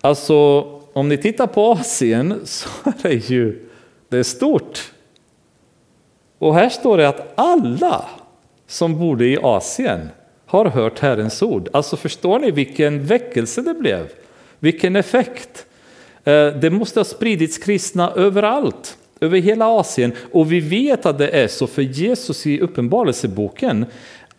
[0.00, 0.60] Alltså,
[0.92, 3.68] om ni tittar på Asien så är det ju
[4.08, 4.92] det är stort.
[6.38, 8.04] Och här står det att alla
[8.66, 10.08] som bodde i Asien
[10.46, 11.68] har hört Herrens ord.
[11.72, 14.08] Alltså förstår ni vilken väckelse det blev?
[14.58, 15.66] Vilken effekt!
[16.24, 20.12] Eh, det måste ha spridits kristna överallt över hela Asien.
[20.32, 23.86] Och vi vet att det är så för Jesus i Uppenbarelseboken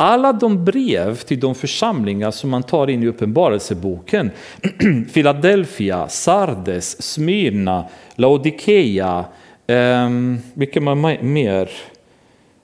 [0.01, 4.31] alla de brev till de församlingar som man tar in i Uppenbarelseboken,
[5.13, 9.25] Philadelphia, Sardes, Smyrna, Laodikeia,
[9.67, 10.09] eh,
[10.53, 11.69] vilka man mer?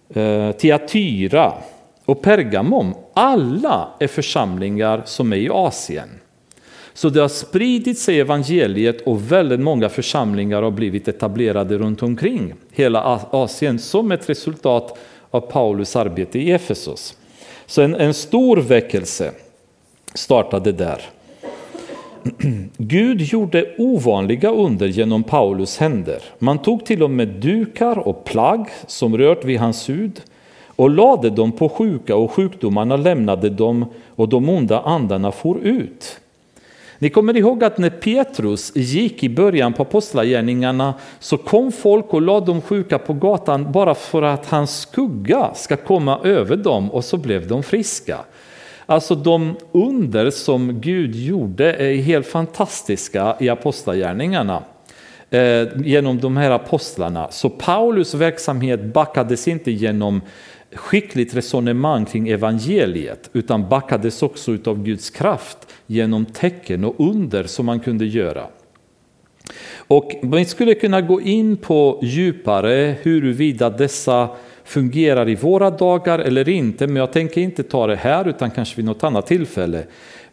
[0.10, 1.54] Eh, Tiatyra
[2.06, 6.10] och Pergamon, alla är församlingar som är i Asien.
[6.98, 12.54] Så det har spridit sig evangeliet och väldigt många församlingar har blivit etablerade runt omkring
[12.72, 14.98] hela Asien som ett resultat
[15.32, 17.18] av Paulus arbete i Efesos.
[17.66, 19.32] Så en, en stor väckelse
[20.14, 21.02] startade där.
[22.78, 26.20] Gud gjorde ovanliga under genom Paulus händer.
[26.40, 30.22] Man tog till och med dukar och plagg som rört vid hans hud
[30.68, 33.86] och lade dem på sjuka och sjukdomarna lämnade dem
[34.16, 36.20] och de onda andarna for ut.
[37.00, 42.22] Ni kommer ihåg att när Petrus gick i början på apostlagärningarna så kom folk och
[42.22, 47.06] lade de sjuka på gatan bara för att hans skugga ska komma över dem och
[47.06, 48.18] så blev de friska.
[48.86, 54.64] Alltså de under som Gud gjorde är helt fantastiska i apostlagärningarna
[55.30, 57.32] eh, genom de här apostlarna.
[57.32, 60.22] Så Paulus verksamhet backades inte genom
[60.76, 65.58] skickligt resonemang kring evangeliet utan backades också av Guds kraft
[65.88, 68.48] genom tecken och under som man kunde göra.
[69.88, 74.30] Och man skulle kunna gå in på djupare huruvida dessa
[74.64, 78.76] fungerar i våra dagar eller inte, men jag tänker inte ta det här utan kanske
[78.76, 79.84] vid något annat tillfälle.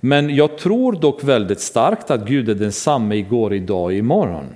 [0.01, 4.47] Men jag tror dock väldigt starkt att Gud är densamme igår, idag och imorgon.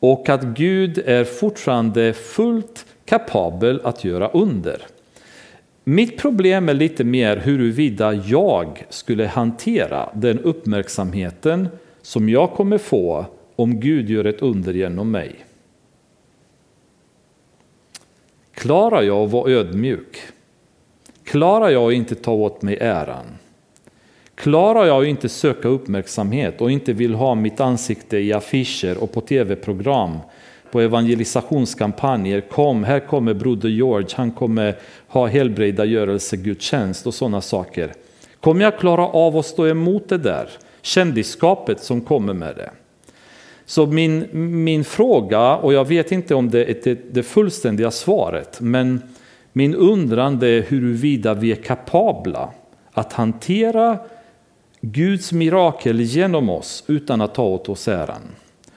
[0.00, 4.82] Och att Gud är fortfarande fullt kapabel att göra under.
[5.90, 11.68] Mitt problem är lite mer huruvida jag skulle hantera den uppmärksamheten
[12.02, 13.26] som jag kommer få
[13.56, 15.36] om Gud gör ett under genom mig.
[18.54, 20.18] Klarar jag att vara ödmjuk?
[21.24, 23.26] Klarar jag att inte ta åt mig äran?
[24.34, 29.12] Klarar jag att inte söka uppmärksamhet och inte vill ha mitt ansikte i affischer och
[29.12, 30.18] på tv-program
[30.72, 32.40] på evangelisationskampanjer.
[32.40, 34.76] Kom, här kommer broder George, han kommer
[35.08, 37.92] ha helbrägdagörelsegudstjänst och sådana saker.
[38.40, 40.48] Kommer jag klara av att stå emot det där
[40.82, 42.70] kändisskapet som kommer med det?
[43.66, 44.28] Så min,
[44.64, 49.02] min fråga, och jag vet inte om det är det, det fullständiga svaret, men
[49.52, 52.50] min undran är huruvida vi är kapabla
[52.92, 53.98] att hantera
[54.80, 58.22] Guds mirakel genom oss utan att ta åt oss äran.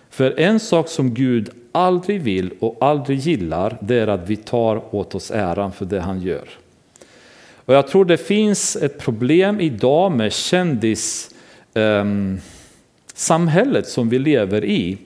[0.09, 4.95] För en sak som Gud aldrig vill och aldrig gillar, det är att vi tar
[4.95, 6.49] åt oss äran för det han gör.
[7.65, 11.35] Och jag tror det finns ett problem idag med kändissamhället
[13.75, 14.97] ehm, som vi lever i.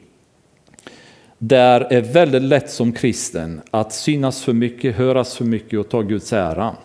[1.38, 6.02] Där är väldigt lätt som kristen att synas för mycket, höras för mycket och ta
[6.02, 6.76] Guds ära.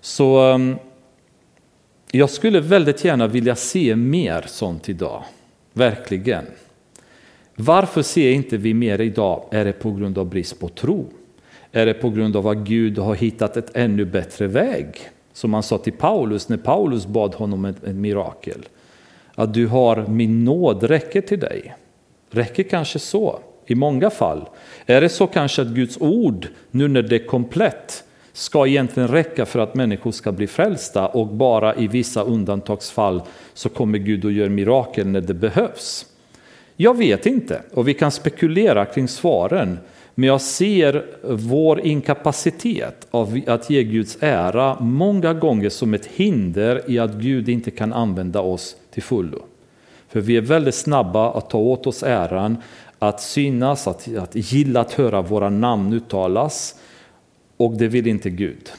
[0.00, 0.76] Så ehm,
[2.10, 5.24] jag skulle väldigt gärna vilja se mer sånt idag,
[5.72, 6.44] verkligen.
[7.56, 9.44] Varför ser inte vi mer idag?
[9.50, 11.06] Är det på grund av brist på tro?
[11.72, 15.00] Är det på grund av att Gud har hittat ett ännu bättre väg?
[15.32, 18.66] Som han sa till Paulus när Paulus bad honom ett, ett mirakel.
[19.34, 21.74] Att du har min nåd räcker till dig.
[22.30, 23.38] Räcker kanske så.
[23.66, 24.48] i många fall.
[24.86, 29.46] Är det så kanske att Guds ord, nu när det är komplett, ska egentligen räcka
[29.46, 33.22] för att människor ska bli frälsta och bara i vissa undantagsfall
[33.54, 36.06] så kommer Gud och gör mirakel när det behövs?
[36.76, 39.78] Jag vet inte och vi kan spekulera kring svaren.
[40.14, 46.82] Men jag ser vår inkapacitet av att ge Guds ära många gånger som ett hinder
[46.86, 49.42] i att Gud inte kan använda oss till fullo.
[50.08, 52.56] För vi är väldigt snabba att ta åt oss äran,
[52.98, 56.74] att synas, att, att gilla att höra våra namn uttalas.
[57.56, 58.70] Och det vill inte Gud.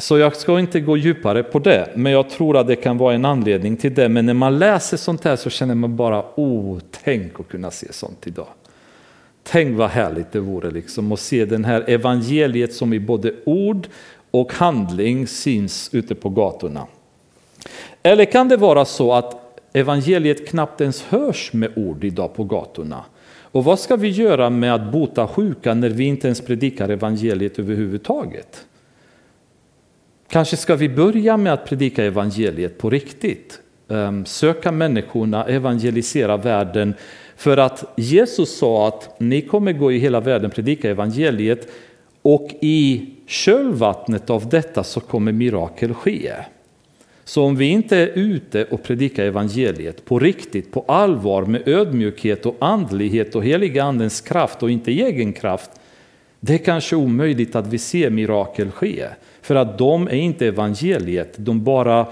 [0.00, 3.14] Så jag ska inte gå djupare på det, men jag tror att det kan vara
[3.14, 4.08] en anledning till det.
[4.08, 7.92] Men när man läser sånt här så känner man bara, oh, tänk att kunna se
[7.92, 8.46] sånt idag.
[9.42, 13.86] Tänk vad härligt det vore liksom att se den här evangeliet som i både ord
[14.30, 16.86] och handling syns ute på gatorna.
[18.02, 23.04] Eller kan det vara så att evangeliet knappt ens hörs med ord idag på gatorna?
[23.42, 27.58] Och vad ska vi göra med att bota sjuka när vi inte ens predikar evangeliet
[27.58, 28.64] överhuvudtaget?
[30.28, 33.60] Kanske ska vi börja med att predika evangeliet på riktigt.
[33.88, 36.94] Ehm, söka människorna, evangelisera världen.
[37.36, 41.68] För att Jesus sa att ni kommer gå i hela världen predika evangeliet
[42.22, 46.32] och i kölvattnet av detta så kommer mirakel ske.
[47.24, 52.46] Så om vi inte är ute och predikar evangeliet på riktigt, på allvar, med ödmjukhet
[52.46, 55.70] och andlighet och heliga andens kraft och inte egen kraft,
[56.40, 59.06] det är kanske omöjligt att vi ser mirakel ske.
[59.42, 62.06] För att de är inte evangeliet, de bara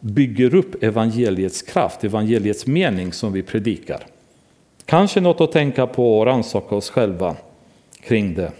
[0.00, 4.06] bygger upp evangeliets kraft, evangeliets mening som vi predikar.
[4.84, 7.36] Kanske något att tänka på och rannsaka oss själva
[8.04, 8.52] kring det.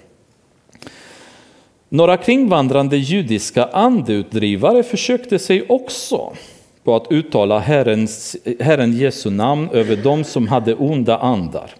[1.88, 6.32] Några kringvandrande judiska andeutdrivare försökte sig också
[6.84, 11.70] på att uttala Herrens, Herren Jesu namn över dem som hade onda andar.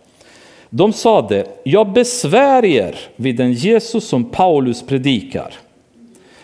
[0.71, 5.55] De sade, jag besvär er vid den Jesus som Paulus predikar.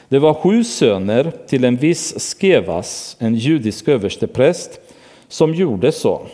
[0.09, 4.81] Det var sju söner till en viss Skevas, en judisk överstepräst,
[5.29, 6.27] som gjorde så.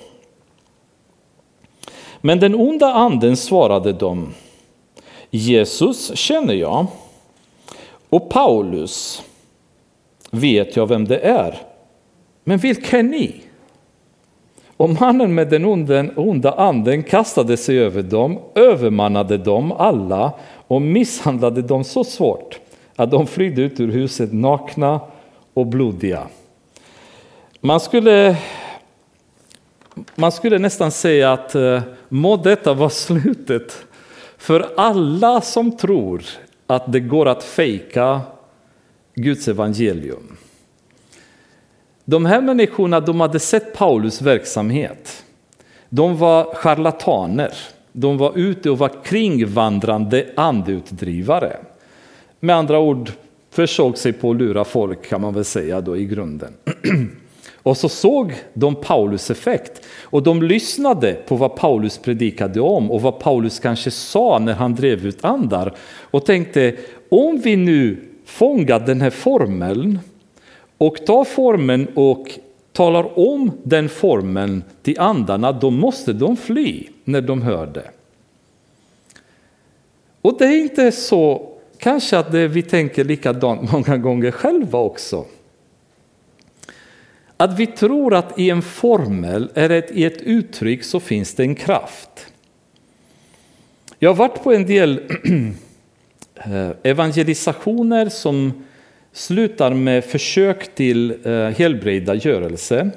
[2.21, 4.35] Men den onda anden svarade dem,
[5.31, 6.87] Jesus känner jag
[8.09, 9.23] och Paulus
[10.31, 11.59] vet jag vem det är.
[12.45, 13.35] Men vilka är ni?
[14.77, 15.65] Och mannen med den
[16.17, 20.33] onda anden kastade sig över dem, övermannade dem alla
[20.67, 22.61] och misshandlade dem så svårt
[22.97, 25.01] att de flydde ut ur huset nakna
[25.55, 26.27] och blodiga.
[27.61, 28.37] Man skulle,
[30.15, 33.87] man skulle nästan säga att eh, må detta vara slutet
[34.39, 36.23] för alla som tror
[36.67, 38.21] att det går att fejka
[39.15, 40.37] Guds evangelium.
[42.05, 45.25] De här människorna de hade sett Paulus verksamhet.
[45.89, 47.53] De var charlataner.
[47.93, 51.57] De var ute och var kringvandrande andeutdrivare.
[52.45, 53.11] Med andra ord
[53.51, 56.53] försåg sig på att lura folk kan man väl säga då i grunden.
[57.63, 63.03] Och så såg de Paulus effekt och de lyssnade på vad Paulus predikade om och
[63.03, 65.75] vad Paulus kanske sa när han drev ut andar
[66.11, 66.77] och tänkte
[67.09, 69.99] om vi nu fångar den här formeln
[70.79, 72.39] och tar formeln och
[72.73, 77.91] talar om den formeln till andarna, då måste de fly när de hör det.
[80.21, 81.54] Och det är inte så
[81.85, 85.25] kanske att vi tänker likadant många gånger själva också.
[87.37, 91.55] Att vi tror att i en formel, eller i ett uttryck, så finns det en
[91.55, 92.27] kraft.
[93.99, 95.01] Jag har varit på en del
[96.35, 98.65] eh, evangelisationer som
[99.13, 102.91] slutar med försök till eh, helbrägdagörelse.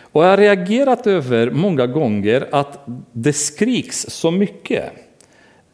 [0.00, 2.78] Och jag har reagerat över många gånger att
[3.12, 4.92] det skriks så mycket.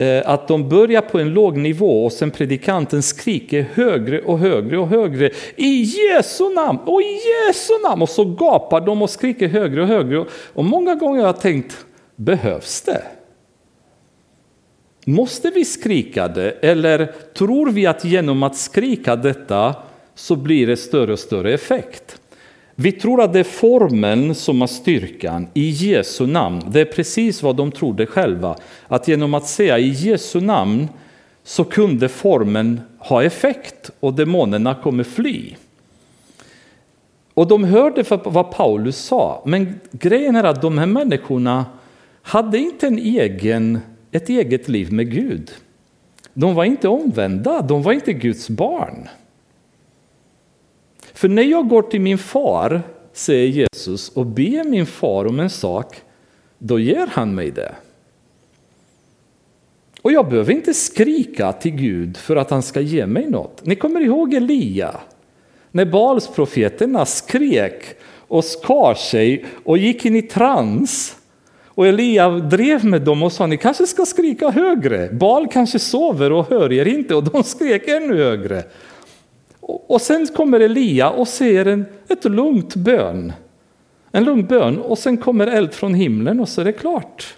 [0.00, 4.78] Eh, att de börjar på en låg nivå och sen predikanten skriker högre och högre
[4.78, 9.48] och högre i Jesu namn och i Jesu namn och så gapar de och skriker
[9.48, 10.24] högre och högre.
[10.52, 11.84] Och många gånger har jag tänkt,
[12.16, 13.02] behövs det?
[15.06, 19.74] Måste vi skrika det eller tror vi att genom att skrika detta
[20.14, 22.19] så blir det större och större effekt?
[22.82, 26.62] Vi tror att det är formen som har styrkan i Jesu namn.
[26.72, 28.56] Det är precis vad de trodde själva.
[28.88, 30.88] Att genom att säga i Jesu namn
[31.44, 35.54] så kunde formen ha effekt och demonerna kommer fly.
[37.34, 41.64] Och de hörde vad Paulus sa, men grejen är att de här människorna
[42.22, 43.80] hade inte en egen,
[44.12, 45.50] ett eget liv med Gud.
[46.34, 49.08] De var inte omvända, de var inte Guds barn.
[51.20, 55.50] För när jag går till min far, säger Jesus, och ber min far om en
[55.50, 55.96] sak,
[56.58, 57.74] då ger han mig det.
[60.02, 63.66] Och jag behöver inte skrika till Gud för att han ska ge mig något.
[63.66, 65.00] Ni kommer ihåg Elia?
[65.70, 67.84] När Balsprofeterna skrek
[68.28, 71.16] och skar sig och gick in i trans.
[71.64, 75.08] Och Elia drev med dem och sa ni kanske ska skrika högre.
[75.12, 78.62] Bal kanske sover och hör er inte och de skrek ännu högre.
[79.86, 83.32] Och sen kommer Elia och säger en, ett lugnt bön.
[84.12, 87.34] En lugn bön och sen kommer eld från himlen och så är det klart.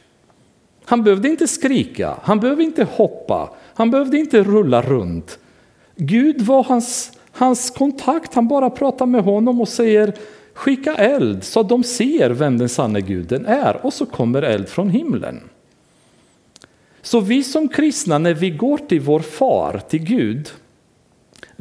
[0.84, 5.38] Han behövde inte skrika, han behövde inte hoppa, han behövde inte rulla runt.
[5.96, 10.12] Gud var hans, hans kontakt, han bara pratar med honom och säger
[10.54, 14.68] skicka eld så att de ser vem den sanne guden är och så kommer eld
[14.68, 15.40] från himlen.
[17.02, 20.50] Så vi som kristna när vi går till vår far, till Gud,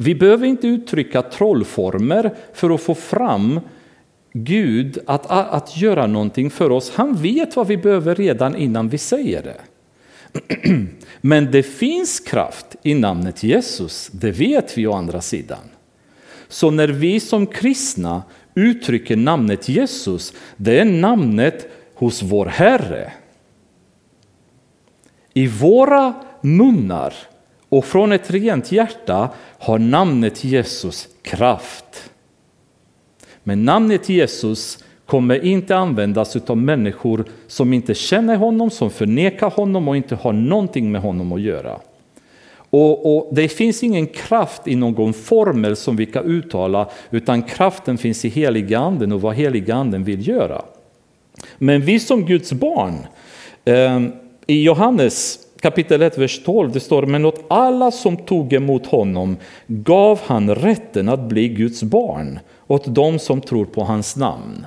[0.02, 3.60] vi behöver inte uttrycka trollformer för att få fram
[4.32, 6.92] Gud att, att göra någonting för oss.
[6.94, 9.60] Han vet vad vi behöver redan innan vi säger det.
[11.20, 15.58] Men det finns kraft i namnet Jesus, det vet vi å andra sidan.
[16.48, 18.22] Så när vi som kristna
[18.54, 23.12] uttrycker namnet Jesus, det är namnet hos vår Herre.
[25.34, 27.14] I våra munnar
[27.72, 32.10] och från ett rent hjärta har namnet Jesus kraft.
[33.42, 39.88] Men namnet Jesus kommer inte användas av människor som inte känner honom, som förnekar honom
[39.88, 41.80] och inte har någonting med honom att göra.
[42.54, 47.98] Och, och, Det finns ingen kraft i någon formel som vi kan uttala, utan kraften
[47.98, 50.62] finns i heliga anden och vad heliga anden vill göra.
[51.58, 52.94] Men vi som Guds barn,
[53.64, 54.00] eh,
[54.46, 59.36] i Johannes kapitel 1, vers 12, det står men åt alla som tog emot honom
[59.66, 64.66] gav han rätten att bli Guds barn, åt dem som tror på hans namn.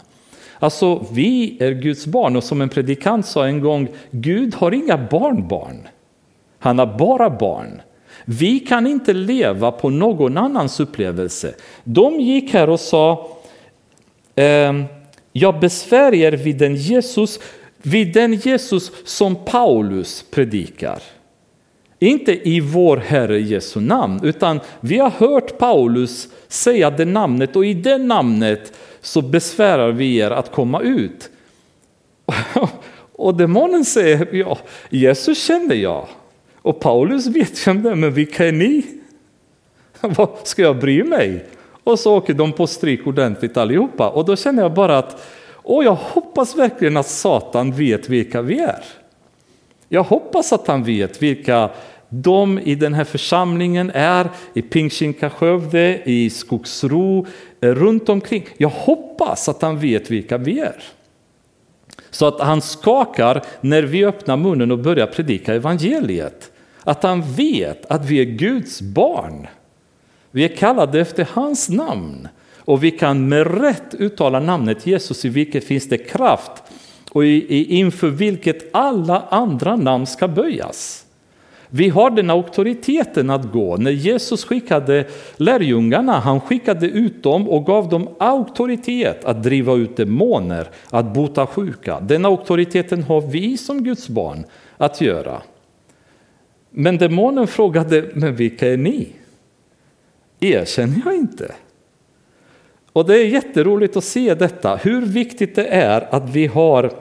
[0.60, 5.08] Alltså, vi är Guds barn och som en predikant sa en gång, Gud har inga
[5.12, 5.88] barnbarn.
[6.60, 7.82] Han har bara barn.
[8.26, 11.54] Vi kan inte leva på någon annans upplevelse.
[11.84, 13.30] De gick här och sa,
[14.36, 14.84] ehm,
[15.32, 17.40] jag besvärjer vid den Jesus,
[17.86, 21.00] vid den Jesus som Paulus predikar.
[22.00, 27.66] Inte i vår Herre Jesu namn, utan vi har hört Paulus säga det namnet och
[27.66, 31.30] i det namnet så besvärar vi er att komma ut.
[33.18, 34.58] Och demonen säger, ja,
[34.90, 36.08] Jesus känner jag.
[36.62, 38.84] Och Paulus vet vem det är, men vilka är ni?
[40.02, 41.46] Vad ska jag bry mig?
[41.84, 44.10] Och så åker de på stryk ordentligt allihopa.
[44.10, 45.26] Och då känner jag bara att,
[45.66, 48.84] och jag hoppas verkligen att Satan vet vilka vi är.
[49.90, 51.70] Jag hoppas att han vet vilka
[52.10, 57.26] de i den här församlingen är, i Pingstkinka Skövde, i Skogsro,
[57.62, 58.48] eh, runt omkring.
[58.58, 60.84] Jag hoppas att han vet vilka vi är.
[62.10, 66.52] Så att han skakar när vi öppnar munnen och börjar predika evangeliet.
[66.84, 69.48] Att han vet att vi är Guds barn.
[70.32, 72.28] Vi är kallade efter hans namn.
[72.66, 76.64] Och vi kan med rätt uttala namnet Jesus i vilket finns det kraft
[77.12, 81.06] och inför vilket alla andra namn ska böjas.
[81.70, 83.78] Vi har den auktoriteten att gå.
[83.78, 85.08] När Jesus skickade
[85.38, 91.48] lärjungarna, han skickade ut dem och gav dem auktoritet att driva ut demoner, att bota
[91.48, 92.00] sjuka.
[92.00, 94.46] Den auktoriteten har vi som Guds barn
[94.78, 95.42] att göra.
[96.70, 99.08] Men demonen frågade, men vilka är ni?
[100.40, 101.52] Erkänner jag inte.
[102.96, 106.92] Och det är jätteroligt att se detta, hur viktigt det är att vi har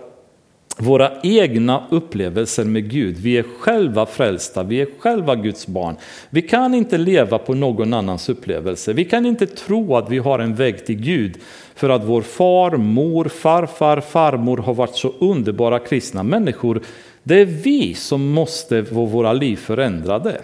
[0.78, 3.16] våra egna upplevelser med Gud.
[3.16, 5.96] Vi är själva frälsta, vi är själva Guds barn.
[6.30, 8.92] Vi kan inte leva på någon annans upplevelse.
[8.92, 11.36] Vi kan inte tro att vi har en väg till Gud
[11.74, 16.80] för att vår far, mor, farfar, farmor har varit så underbara kristna människor
[17.22, 20.40] det är vi som måste få våra liv förändrade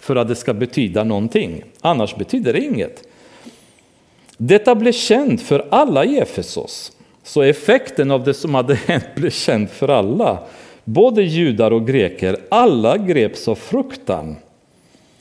[0.00, 1.64] för att det ska betyda någonting.
[1.80, 3.02] Annars betyder det inget.
[4.36, 6.92] Detta blev känt för alla i Efesos.
[7.22, 10.38] Så effekten av det som hade hänt blev känd för alla.
[10.84, 14.36] Både judar och greker, alla greps av fruktan.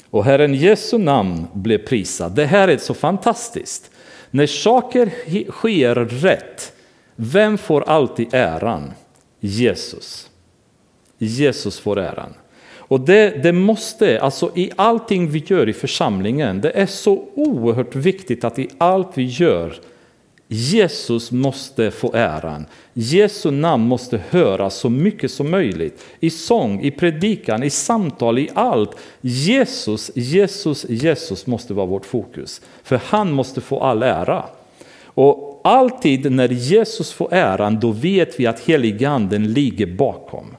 [0.10, 2.32] Och Herren Jesu namn blev prisad.
[2.32, 3.92] Det här är så fantastiskt.
[4.32, 5.12] När saker
[5.52, 6.74] sker rätt,
[7.16, 8.92] vem får alltid äran?
[9.40, 10.30] Jesus.
[11.18, 12.34] Jesus får äran.
[12.88, 17.96] Och det, det, måste, alltså i allting vi gör i församlingen, det är så oerhört
[17.96, 19.74] viktigt att i allt vi gör,
[20.48, 22.66] Jesus måste få äran.
[22.94, 26.06] Jesu namn måste höras så mycket som möjligt.
[26.20, 28.98] I sång, i predikan, i samtal, i allt.
[29.22, 32.62] Jesus, Jesus, Jesus måste vara vårt fokus.
[32.84, 34.46] För han måste få all ära.
[35.06, 40.56] Och alltid när Jesus får äran, då vet vi att heliganden ligger bakom.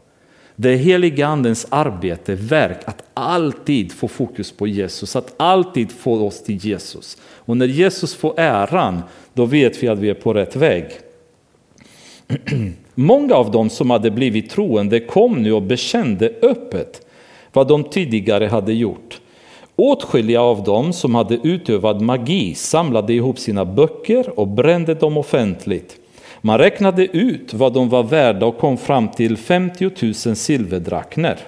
[0.57, 6.27] Det är heliga andens arbete, verk, att alltid få fokus på Jesus, att alltid få
[6.27, 7.17] oss till Jesus.
[7.23, 9.03] Och när Jesus får äran,
[9.33, 10.87] då vet vi att vi är på rätt väg.
[12.95, 17.07] Många av dem som hade blivit troende kom nu och bekände öppet
[17.53, 19.21] vad de tidigare hade gjort.
[19.77, 25.97] Åtskilliga av dem som hade utövat magi samlade ihop sina böcker och brände dem offentligt.
[26.47, 31.39] Man räknade ut vad de var värda och kom fram till 50 000 silverdrakmer.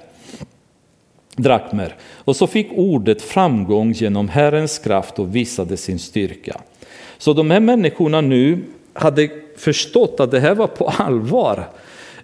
[1.36, 1.94] Drakmer.
[2.14, 6.60] Och så fick ordet framgång genom Herrens kraft och visade sin styrka.
[7.18, 8.58] Så de här människorna nu
[8.92, 11.68] hade förstått att det här var på allvar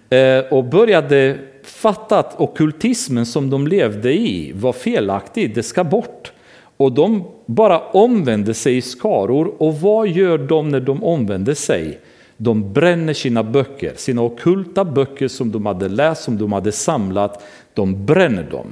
[0.09, 6.31] eh, och började fatta att okultismen som de levde i var felaktig, det ska bort.
[6.77, 9.53] Och de bara omvände sig i skaror.
[9.57, 11.99] Och vad gör de när de omvänder sig?
[12.37, 17.43] De bränner sina böcker, sina okulta böcker som de hade läst, som de hade samlat.
[17.73, 18.67] De bränner dem.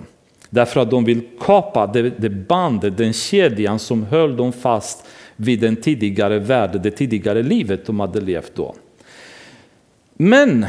[0.49, 5.59] Därför att de vill kapa det, det bandet, den kedjan som höll dem fast vid
[5.59, 8.75] den tidigare världen, det tidigare livet de hade levt då.
[10.13, 10.65] Men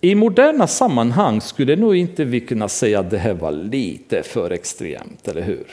[0.00, 4.50] i moderna sammanhang skulle nog inte vi kunna säga att det här var lite för
[4.50, 5.66] extremt, eller hur?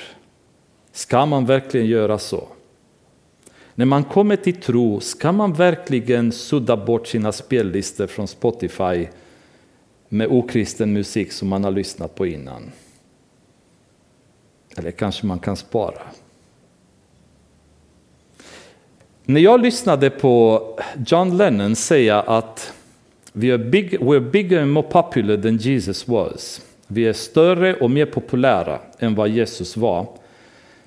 [0.92, 2.48] Ska man verkligen göra så?
[3.76, 9.08] När man kommer till tro, ska man verkligen sudda bort sina spellistor från Spotify
[10.10, 12.72] med okristen musik som man har lyssnat på innan?
[14.78, 16.02] Eller kanske man kan spara?
[19.26, 20.64] När jag lyssnade på
[21.08, 22.74] John Lennon säga att
[23.34, 26.62] vi är big, we're bigger and more popular than Jesus was.
[26.88, 30.08] Vi är större och mer populära än vad Jesus var.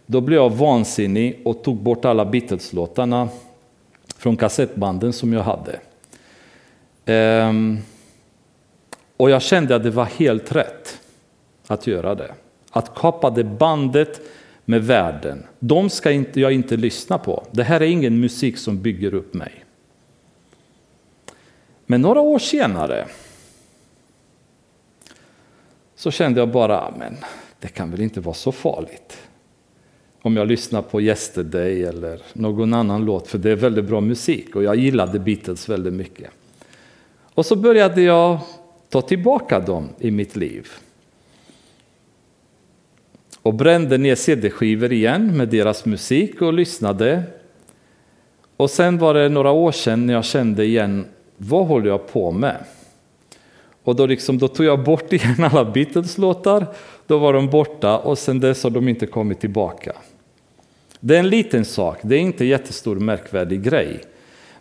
[0.06, 3.28] Då blev jag vansinnig och tog bort alla Beatles-låtarna
[4.16, 5.80] från kassettbanden som jag hade.
[7.04, 7.78] Ehm,
[9.16, 11.00] och jag kände att det var helt rätt
[11.66, 12.34] att göra det.
[12.70, 14.20] Att kapa det bandet
[14.64, 15.46] med världen.
[15.58, 17.46] De ska inte, jag inte lyssna på.
[17.50, 19.64] Det här är ingen musik som bygger upp mig.
[21.86, 23.06] Men några år senare
[25.94, 27.16] så kände jag bara, ah, men
[27.60, 29.25] det kan väl inte vara så farligt.
[30.26, 34.56] Om jag lyssnar på Yesterday eller någon annan låt, för det är väldigt bra musik
[34.56, 36.30] och jag gillade Beatles väldigt mycket.
[37.34, 38.38] Och så började jag
[38.88, 40.68] ta tillbaka dem i mitt liv.
[43.42, 47.22] Och brände ner CD-skivor igen med deras musik och lyssnade.
[48.56, 51.06] Och sen var det några år sedan när jag kände igen
[51.36, 52.64] vad håller jag på med?
[53.82, 56.66] Och då, liksom, då tog jag bort igen alla Beatles-låtar,
[57.06, 59.92] då var de borta och sen dess har de inte kommit tillbaka.
[61.06, 64.00] Det är en liten sak, det är inte en jättestor märkvärdig grej.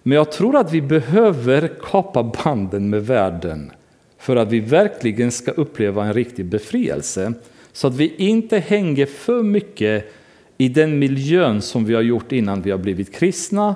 [0.04, 3.72] Men jag tror att vi behöver kapa banden med världen
[4.18, 7.34] för att vi verkligen ska uppleva en riktig befrielse.
[7.74, 10.14] Så att vi inte hänger för mycket
[10.58, 13.76] i den miljön som vi har gjort innan vi har blivit kristna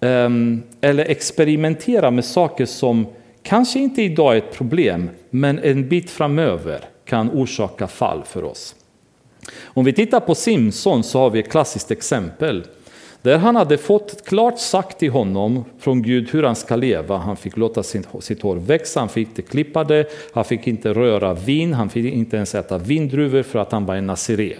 [0.00, 3.06] ehm, eller experimentera med saker som
[3.42, 8.74] kanske inte idag är ett problem, men en bit framöver kan orsaka fall för oss.
[9.64, 12.64] Om vi tittar på Simson så har vi ett klassiskt exempel.
[13.22, 17.16] Där han hade fått klart sagt till honom från Gud hur han ska leva.
[17.16, 21.34] Han fick låta sitt hår växa, han fick inte klippa det, han fick inte röra
[21.34, 24.56] vin, han fick inte ens äta vindruvor för att han var en naziré.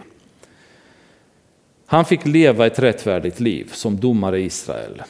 [1.86, 5.02] Han fick leva ett rättfärdigt liv som domare i Israel.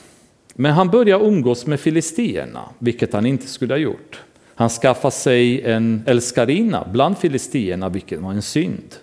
[0.55, 4.23] Men han började umgås med filistierna, vilket han inte skulle ha gjort.
[4.55, 8.95] Han skaffade sig en älskarinna bland filistierna, vilket var en synd.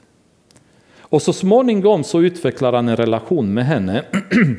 [1.10, 4.04] Och så småningom så utvecklar han en relation med henne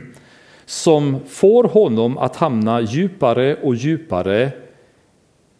[0.67, 4.51] som får honom att hamna djupare och djupare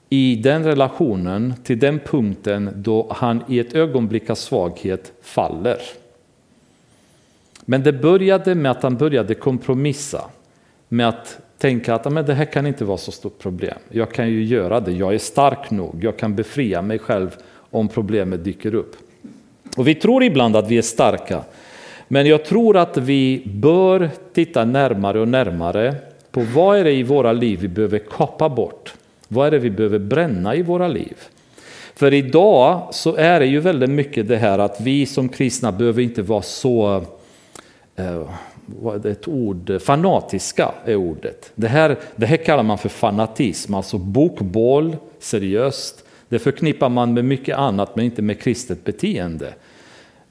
[0.09, 5.79] i den relationen till den punkten då han i ett ögonblick av svaghet faller.
[7.65, 10.25] Men det började med att han började kompromissa
[10.89, 13.79] med att tänka att men det här kan inte vara så stort problem.
[13.89, 17.37] Jag kan ju göra det, jag är stark nog, jag kan befria mig själv
[17.71, 18.97] om problemet dyker upp.
[19.77, 21.45] Och vi tror ibland att vi är starka,
[22.09, 25.95] men jag tror att vi bör titta närmare och närmare
[26.31, 28.95] på vad är det i våra liv vi behöver kapa bort?
[29.29, 31.17] Vad är det vi behöver bränna i våra liv?
[31.95, 36.03] För idag så är det ju väldigt mycket det här att vi som kristna behöver
[36.03, 37.05] inte vara så
[37.97, 38.23] eh,
[38.67, 41.53] vad är ett ord, fanatiska är ordet.
[41.55, 46.05] Det här, det här kallar man för fanatism, alltså bokbål, seriöst.
[46.29, 49.53] Det förknippar man med mycket annat men inte med kristet beteende.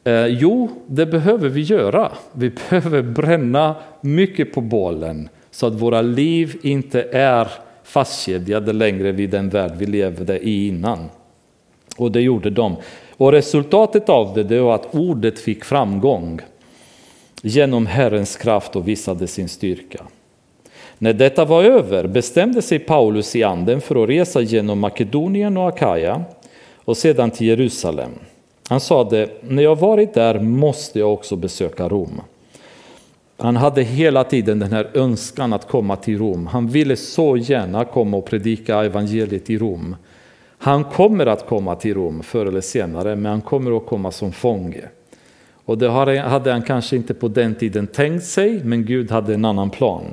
[0.06, 2.12] Eh, jo, det behöver vi göra.
[2.32, 7.48] Vi behöver bränna mycket på bålen så att våra liv inte är
[7.84, 11.10] fastkedjade längre vid den värld vi levde i innan.
[11.98, 12.76] Och det gjorde de.
[13.18, 16.42] Och resultatet av det, det var att ordet fick framgång
[17.42, 20.04] genom Herrens kraft och visade sin styrka.
[20.98, 25.68] När detta var över bestämde sig Paulus i anden för att resa genom Makedonien och
[25.68, 26.24] Akaja
[26.76, 28.12] och sedan till Jerusalem.
[28.70, 32.22] Han sade, när jag varit där måste jag också besöka Rom.
[33.38, 36.48] Han hade hela tiden den här önskan att komma till Rom.
[36.48, 39.96] Han ville så gärna komma och predika evangeliet i Rom.
[40.58, 44.32] Han kommer att komma till Rom förr eller senare, men han kommer att komma som
[44.32, 44.82] fånge.
[45.66, 49.46] Och det hade han kanske inte på den tiden tänkt sig, men Gud hade en
[49.46, 50.04] annan plan.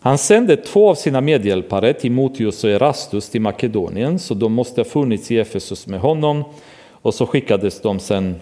[0.00, 4.84] Han sände två av sina medhjälpare, Timoteus och Erastus, till Makedonien, så de måste ha
[4.84, 6.44] funnits i Efesus med honom.
[6.90, 8.36] Och så skickades de sen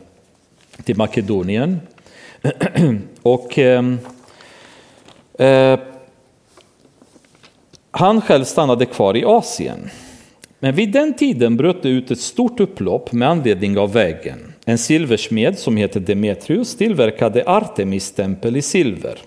[0.85, 1.81] till Makedonien.
[3.23, 3.85] och eh,
[5.39, 5.79] eh,
[7.91, 9.91] Han själv stannade kvar i Asien.
[10.59, 14.53] Men vid den tiden bröt det ut ett stort upplopp med anledning av vägen.
[14.65, 19.19] En silversmed som heter Demetrius tillverkade Artemis-tempel i silver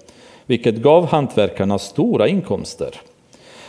[0.50, 2.95] vilket gav hantverkarna stora inkomster.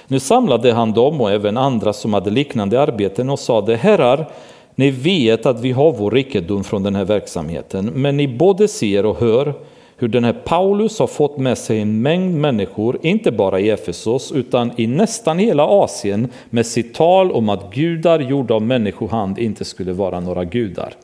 [0.06, 4.30] Nu samlade han dem och även andra som hade liknande arbeten och sade Herrar,
[4.74, 9.06] ni vet att vi har vår rikedom från den här verksamheten, men ni både ser
[9.06, 9.54] och hör
[9.96, 14.32] hur den här Paulus har fått med sig en mängd människor, inte bara i Efesos
[14.32, 19.64] utan i nästan hela Asien med sitt tal om att gudar gjorda av människohand inte
[19.64, 20.94] skulle vara några gudar.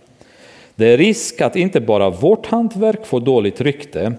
[0.75, 4.13] Det är risk att inte bara vårt hantverk får dåligt rykte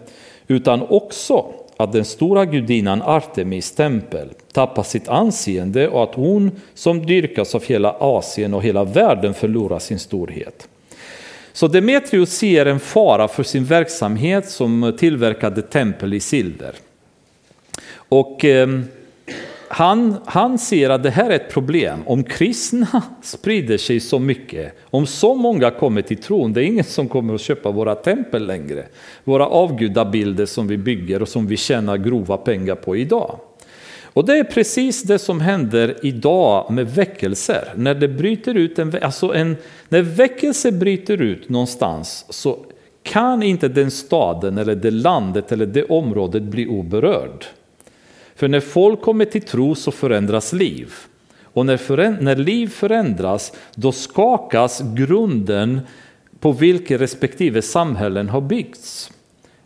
[0.47, 1.45] utan också
[1.77, 7.63] att den stora gudinnan Artemis tempel tappar sitt anseende och att hon som dyrkas av
[7.65, 10.67] hela Asien och hela världen förlorar sin storhet.
[11.53, 16.75] Så Demetrius ser en fara för sin verksamhet som tillverkade tempel i silver.
[17.93, 18.67] Och eh,
[19.69, 21.99] han, han ser att det här är ett problem.
[22.05, 26.83] Om kristna sprider sig så mycket, om så många kommer till tron, det är ingen
[26.83, 28.85] som kommer att köpa våra tempel längre.
[29.23, 33.39] Våra avgudabilder som vi bygger och som vi tjänar grova pengar på idag.
[34.17, 37.73] Och det är precis det som händer idag med väckelser.
[37.75, 39.57] När det bryter ut en, alltså en,
[39.89, 42.59] när väckelse bryter ut någonstans så
[43.03, 47.45] kan inte den staden eller det landet eller det området bli oberörd.
[48.37, 50.93] För när folk kommer till tro så förändras liv.
[51.43, 55.79] Och när, när liv förändras då skakas grunden
[56.39, 59.11] på vilken respektive samhällen har byggts.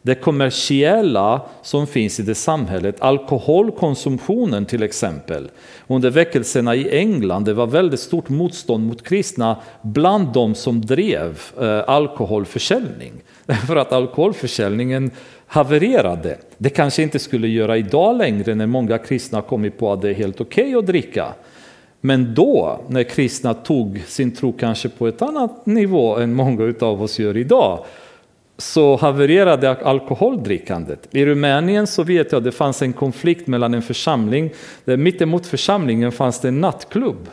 [0.01, 5.49] Det kommersiella som finns i det samhället, alkoholkonsumtionen till exempel.
[5.87, 11.41] Under väckelserna i England det var väldigt stort motstånd mot kristna bland de som drev
[11.61, 13.13] eh, alkoholförsäljning.
[13.45, 15.11] Därför att alkoholförsäljningen
[15.51, 16.37] havererade.
[16.57, 20.13] Det kanske inte skulle göra idag längre när många kristna kommit på att det är
[20.13, 21.33] helt okej okay att dricka.
[22.01, 27.03] Men då, när kristna tog sin tro kanske på ett annat nivå än många av
[27.03, 27.85] oss gör idag,
[28.57, 31.07] så havererade alkoholdrickandet.
[31.11, 34.49] I Rumänien så vet jag att det fanns en konflikt mellan en församling,
[34.85, 37.27] där mittemot församlingen fanns det en nattklubb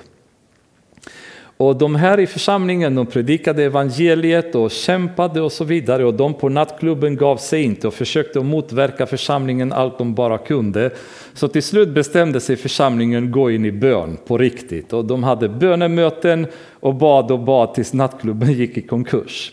[1.58, 6.34] och de här i församlingen de predikade evangeliet och kämpade och så vidare och de
[6.34, 10.90] på nattklubben gav sig inte och försökte motverka församlingen allt de bara kunde.
[11.34, 15.48] Så till slut bestämde sig församlingen gå in i bön på riktigt och de hade
[15.48, 16.46] bönemöten
[16.80, 19.52] och bad och bad tills nattklubben gick i konkurs.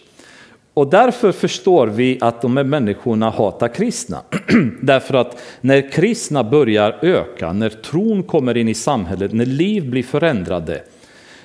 [0.74, 4.22] Och därför förstår vi att de här människorna hatar kristna.
[4.82, 10.03] därför att när kristna börjar öka, när tron kommer in i samhället, när liv blir
[10.03, 10.82] förändrade,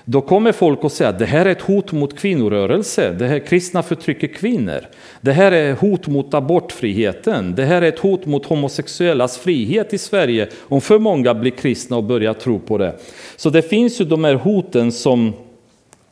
[0.05, 3.39] då kommer folk att säga att det här är ett hot mot kvinnorörelse, det här
[3.39, 4.81] kristna förtrycker kvinnor.
[5.21, 9.99] Det här är hot mot abortfriheten, det här är ett hot mot homosexuellas frihet i
[9.99, 12.97] Sverige om för många blir kristna och börjar tro på det.
[13.37, 15.33] Så det finns ju de här hoten som,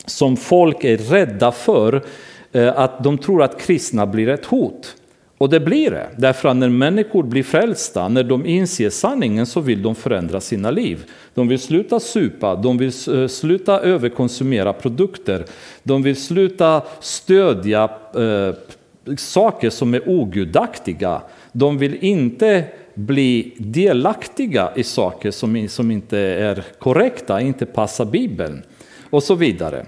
[0.05, 2.03] som folk är rädda för,
[2.51, 4.95] eh, att de tror att kristna blir ett hot.
[5.39, 9.61] Och det blir det, därför att när människor blir frälsta, när de inser sanningen så
[9.61, 11.05] vill de förändra sina liv.
[11.33, 15.45] De vill sluta supa, de vill eh, sluta överkonsumera produkter,
[15.83, 18.55] de vill sluta stödja eh,
[19.17, 21.21] saker som är ogudaktiga.
[21.51, 22.63] De vill inte
[22.93, 28.63] bli delaktiga i saker som, som inte är korrekta, inte passar Bibeln
[29.09, 29.85] och så vidare.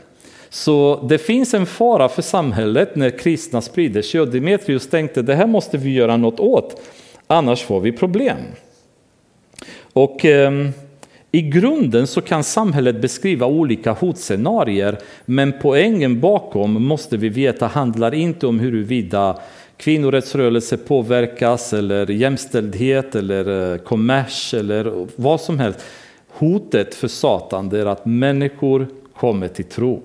[0.54, 5.36] Så det finns en fara för samhället när kristna sprider sig och Demetrius tänkte det
[5.36, 6.82] här måste vi göra något åt,
[7.28, 8.38] annars får vi problem.
[9.93, 10.52] Och eh,
[11.32, 18.14] i grunden så kan samhället beskriva olika hotscenarier, men poängen bakom måste vi veta handlar
[18.14, 19.39] inte om huruvida
[19.78, 25.80] kvinnorättsrörelse påverkas eller jämställdhet eller eh, kommers eller vad som helst.
[26.30, 30.02] Hotet för Satan är att människor kommer till tro.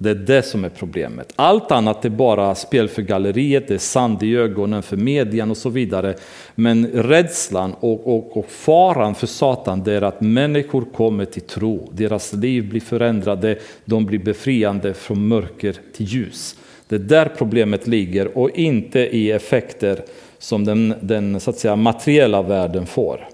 [0.00, 1.32] Det är det som är problemet.
[1.36, 5.56] Allt annat är bara spel för galleriet, det är sand i ögonen för medien och
[5.56, 6.14] så vidare.
[6.54, 11.88] Men rädslan och, och, och, faran för Satan det är att människor kommer till tro.
[11.92, 16.56] Deras liv blir förändrade, de blir befriande från mörker till ljus.
[16.88, 20.04] Det är där problemet ligger och inte i effekter
[20.38, 23.28] som den, den så att säga, materiella världen får.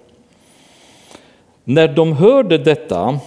[1.64, 3.20] När de hörde detta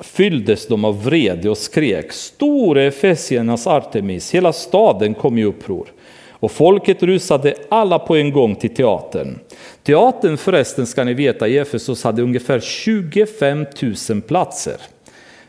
[0.00, 5.86] fylldes de av vrede och skrek Store Efesiernas Artemis, hela staden kom i uppror.
[6.30, 9.38] Och folket rusade alla på en gång till teatern.
[9.82, 13.66] Teatern förresten ska ni veta i Efesos hade ungefär 25
[14.10, 14.76] 000 platser.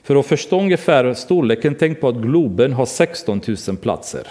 [0.04, 4.28] För att förstå ungefär storleken, tänk på att Globen har 16 000 platser.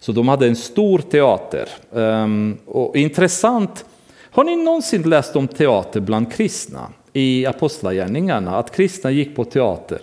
[0.00, 1.68] Så de hade en stor teater.
[1.96, 3.84] Ehm, och intressant,
[4.30, 6.92] har ni någonsin läst om teater bland kristna?
[7.12, 10.00] I Apostlagärningarna att kristna gick på teater.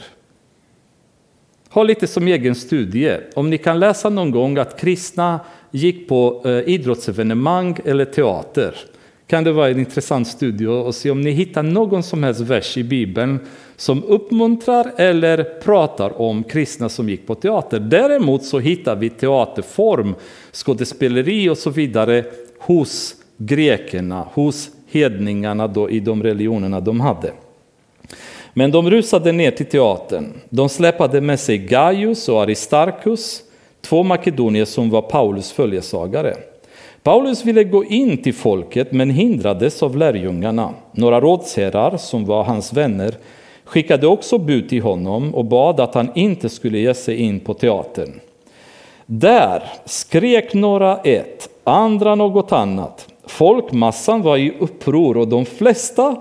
[1.70, 3.18] Ha lite som egen studie.
[3.36, 5.39] Om ni kan läsa någon gång att kristna
[5.72, 8.76] gick på eh, idrottsevenemang eller teater
[9.28, 12.78] kan det vara en intressant studie och se om ni hittar någon som helst vers
[12.78, 13.39] i Bibeln
[13.76, 17.80] som uppmuntrar eller pratar om kristna som gick på teater.
[17.80, 20.16] Däremot så hittar vi teaterform,
[20.51, 22.26] skådespeleri och så vidare
[22.60, 27.31] hos grekerna, hos hedningarna då i de religionerna de hade.
[28.53, 30.33] Men de rusade ner till teatern.
[30.49, 33.41] De släpade med sig Gaius och Aristarchus,
[33.81, 36.36] två makedonier som var Paulus följesagare.
[37.03, 40.73] Paulus ville gå in till folket men hindrades av lärjungarna.
[40.91, 43.15] Några rådsherrar som var hans vänner
[43.65, 47.53] skickade också bud till honom och bad att han inte skulle ge sig in på
[47.53, 48.19] teatern.
[49.05, 53.07] Där skrek några ett, andra något annat.
[53.28, 56.15] Folkmassan var i uppror och de flesta,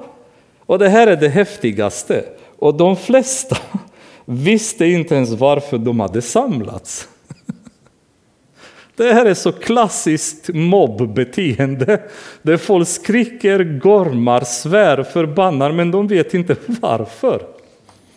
[0.66, 2.24] och det här är det häftigaste,
[2.58, 3.56] och de flesta
[4.24, 7.08] visste inte ens varför de hade samlats.
[8.96, 12.02] Det här är så klassiskt mobbbeteende
[12.42, 17.42] där folk skriker, gormar, svär, förbannar men de vet inte varför.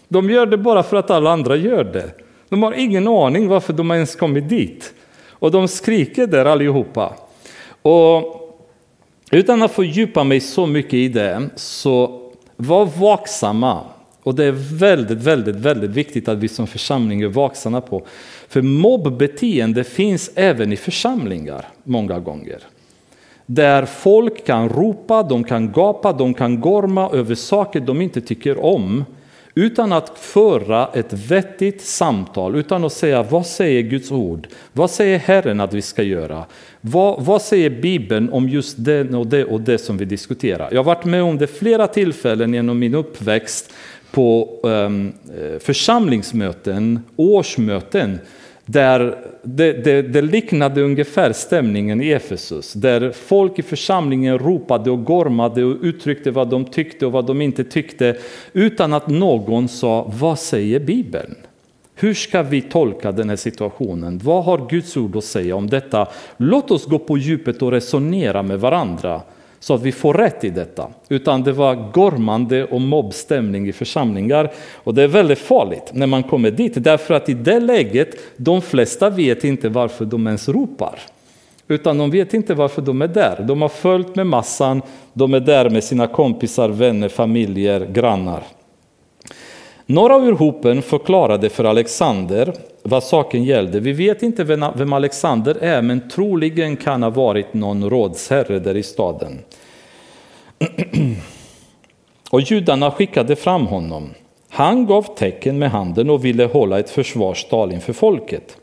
[0.07, 2.11] De gör det bara för att alla andra gör det.
[2.49, 4.93] De har ingen aning varför de ens kommit dit.
[5.31, 7.13] Och de skriker där allihopa.
[7.81, 8.46] Och
[9.31, 12.21] utan att fördjupa mig så mycket i det, så
[12.55, 13.83] var vaksamma.
[14.23, 18.05] Och det är väldigt, väldigt, väldigt viktigt att vi som församling är vaksamma på.
[18.47, 22.59] För mobbbeteende finns även i församlingar många gånger.
[23.45, 28.65] Där folk kan ropa, de kan gapa, de kan gorma över saker de inte tycker
[28.65, 29.05] om
[29.57, 34.47] utan att föra ett vettigt samtal, utan att säga vad säger Guds ord?
[34.73, 36.45] Vad säger Herren att vi ska göra?
[36.81, 40.69] Vad, vad säger Bibeln om just det och det och det som vi diskuterar?
[40.71, 43.73] Jag har varit med om det flera tillfällen genom min uppväxt
[44.11, 45.13] på um,
[45.59, 48.19] församlingsmöten, årsmöten,
[48.67, 55.05] där det, det, det, liknade ungefär stämningen i Efesus, där folk i församlingen ropade och
[55.05, 58.17] gormade och uttryckte vad de tyckte och vad de inte tyckte,
[58.53, 61.35] utan att någon sa vad säger Bibeln?
[61.95, 64.19] Hur ska vi tolka den här situationen?
[64.23, 66.07] Vad har Guds ord att säga om detta?
[66.37, 69.21] Låt oss gå på djupet och resonera med varandra
[69.59, 70.87] så att vi får rätt i detta.
[71.09, 74.51] Utan det var gormande och mobbstämning i församlingar.
[74.83, 78.61] Och det är väldigt farligt när man kommer dit, därför att i det läget, de
[78.61, 80.99] flesta vet inte varför de ens ropar.
[81.67, 83.45] Utan de vet inte varför de är där.
[83.47, 84.81] De har följt med massan,
[85.13, 88.43] de är där med sina kompisar, vänner, familjer, grannar.
[89.85, 92.53] Några ur hopen förklarade för Alexander
[92.87, 93.79] vad saken gällde.
[93.79, 94.43] Vi vet inte
[94.75, 99.39] vem Alexander är, men troligen kan ha varit någon rådsherre där i staden.
[102.29, 104.09] Och judarna skickade fram honom.
[104.49, 108.57] Han gav tecken med handen och ville hålla ett försvarstal inför folket.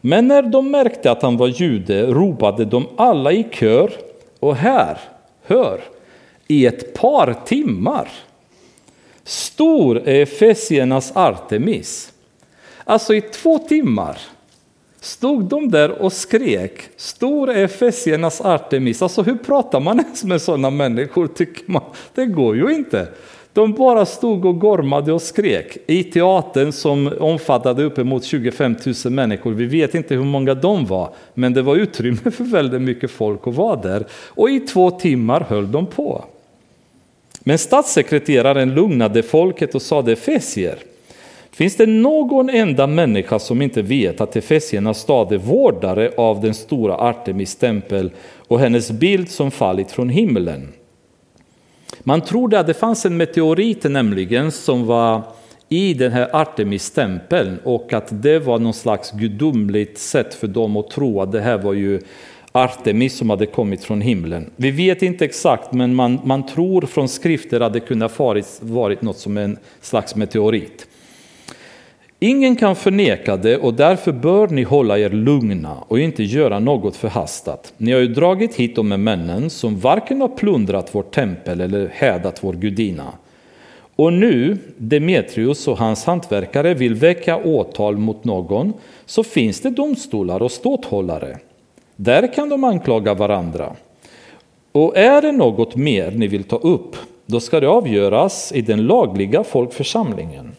[0.00, 3.90] Men när de märkte att han var jude ropade de alla i kör,
[4.40, 4.98] och här,
[5.42, 5.80] hör,
[6.48, 8.08] i ett par timmar
[9.24, 12.12] Stor är Efesiernas Artemis.
[12.90, 14.18] Alltså i två timmar
[15.00, 19.02] stod de där och skrek Stor är Efesiernas Artemis.
[19.02, 21.82] Alltså hur pratar man ens med sådana människor tycker man?
[22.14, 23.08] Det går ju inte.
[23.52, 29.50] De bara stod och gormade och skrek i teatern som omfattade uppemot 25 000 människor.
[29.50, 33.46] Vi vet inte hur många de var, men det var utrymme för väldigt mycket folk
[33.46, 34.06] att vara där.
[34.12, 36.24] Och i två timmar höll de på.
[37.40, 40.89] Men statssekreteraren lugnade folket och sade Fesier
[41.52, 46.54] finns det någon enda människa som inte vet att Efesiernas stad är vårdare av den
[46.54, 48.10] stora Artemis tempel
[48.48, 50.68] och hennes bild som fallit från himlen?
[52.00, 55.22] Man trodde att det fanns en meteorit nämligen som var
[55.68, 60.90] i den här Artemis-tempeln och att det var någon slags gudomligt sätt för dem att
[60.90, 62.00] tro att det här var ju
[62.52, 64.50] Artemis som hade kommit från himlen.
[64.56, 68.58] Vi vet inte exakt, men man, man tror från skrifter att det kunde ha varit,
[68.60, 70.86] varit något som en slags meteorit.
[72.22, 76.96] Ingen kan förneka det och därför bör ni hålla er lugna och inte göra något
[76.96, 77.72] förhastat.
[77.76, 82.44] Ni har ju dragit hit de männen som varken har plundrat vårt tempel eller hädat
[82.44, 83.12] vår gudinna.
[83.96, 88.72] Och nu Demetrius och hans hantverkare vill väcka åtal mot någon
[89.06, 91.38] så finns det domstolar och ståthållare.
[91.96, 93.72] Där kan de anklaga varandra.
[94.72, 98.86] Och är det något mer ni vill ta upp, då ska det avgöras i den
[98.86, 100.49] lagliga folkförsamlingen.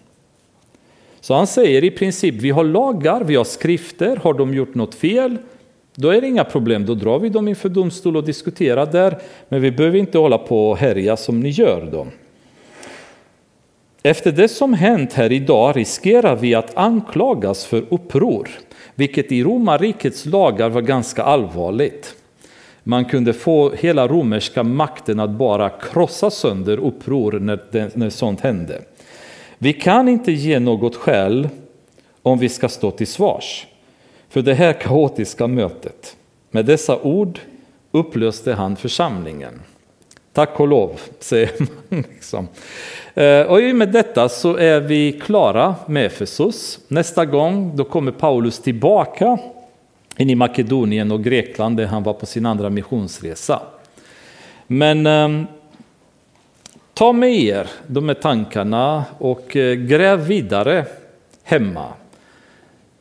[1.22, 4.96] Så han säger i princip, vi har lagar, vi har skrifter, har de gjort något
[4.96, 5.38] fel,
[5.96, 9.18] då är det inga problem, då drar vi dem inför domstol och diskuterar där,
[9.50, 12.08] men vi behöver inte hålla på och härja som ni gör då.
[14.04, 18.50] Efter det som hänt här idag riskerar vi att anklagas för uppror,
[18.96, 22.16] vilket i romarrikets lagar var ganska allvarligt.
[22.84, 28.42] Man kunde få hela romerska makten att bara krossa sönder uppror när, det, när sånt
[28.42, 28.82] hände.
[29.64, 31.50] Vi kan inte ge något skäl
[32.22, 33.68] om vi ska stå till svars
[34.30, 36.18] för det här kaotiska mötet.
[36.52, 37.40] Med dessa ord
[37.92, 39.62] upplöste han församlingen.
[40.34, 42.04] Tack och lov, säger man.
[42.14, 42.48] Liksom.
[43.14, 46.80] Eh, och i och med detta så är vi klara med Efesus.
[46.88, 49.38] Nästa gång då kommer Paulus tillbaka
[50.18, 53.62] in i Makedonien och Grekland där han var på sin andra missionsresa.
[54.68, 55.46] Men ehm,
[57.02, 60.86] ta med er de här tankarna och eh, gräv vidare
[61.44, 61.88] hemma.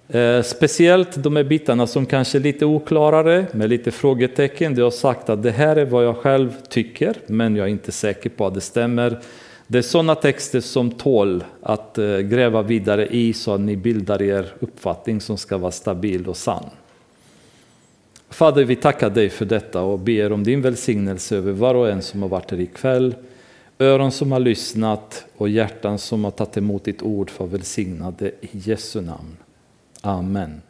[0.08, 4.74] Eh, speciellt de här bitarna som kanske är lite oklarare med lite frågetecken.
[4.74, 7.92] Du har sagt att det här är vad jag själv tycker men jag är inte
[7.92, 9.20] säker på att det stämmer.
[9.66, 14.22] Det är sådana texter som tål att eh, gräva vidare i så att ni bildar
[14.22, 16.64] er uppfattning som ska vara stabil och sann.
[18.30, 22.02] Fader, vi tackar dig för detta och ber om din välsignelse över var och en
[22.02, 23.14] som har varit här ikväll.
[23.82, 28.48] Öron som har lyssnat och hjärtan som har tagit emot ditt ord för välsignade i
[28.52, 29.36] Jesu namn.
[30.00, 30.62] Amen.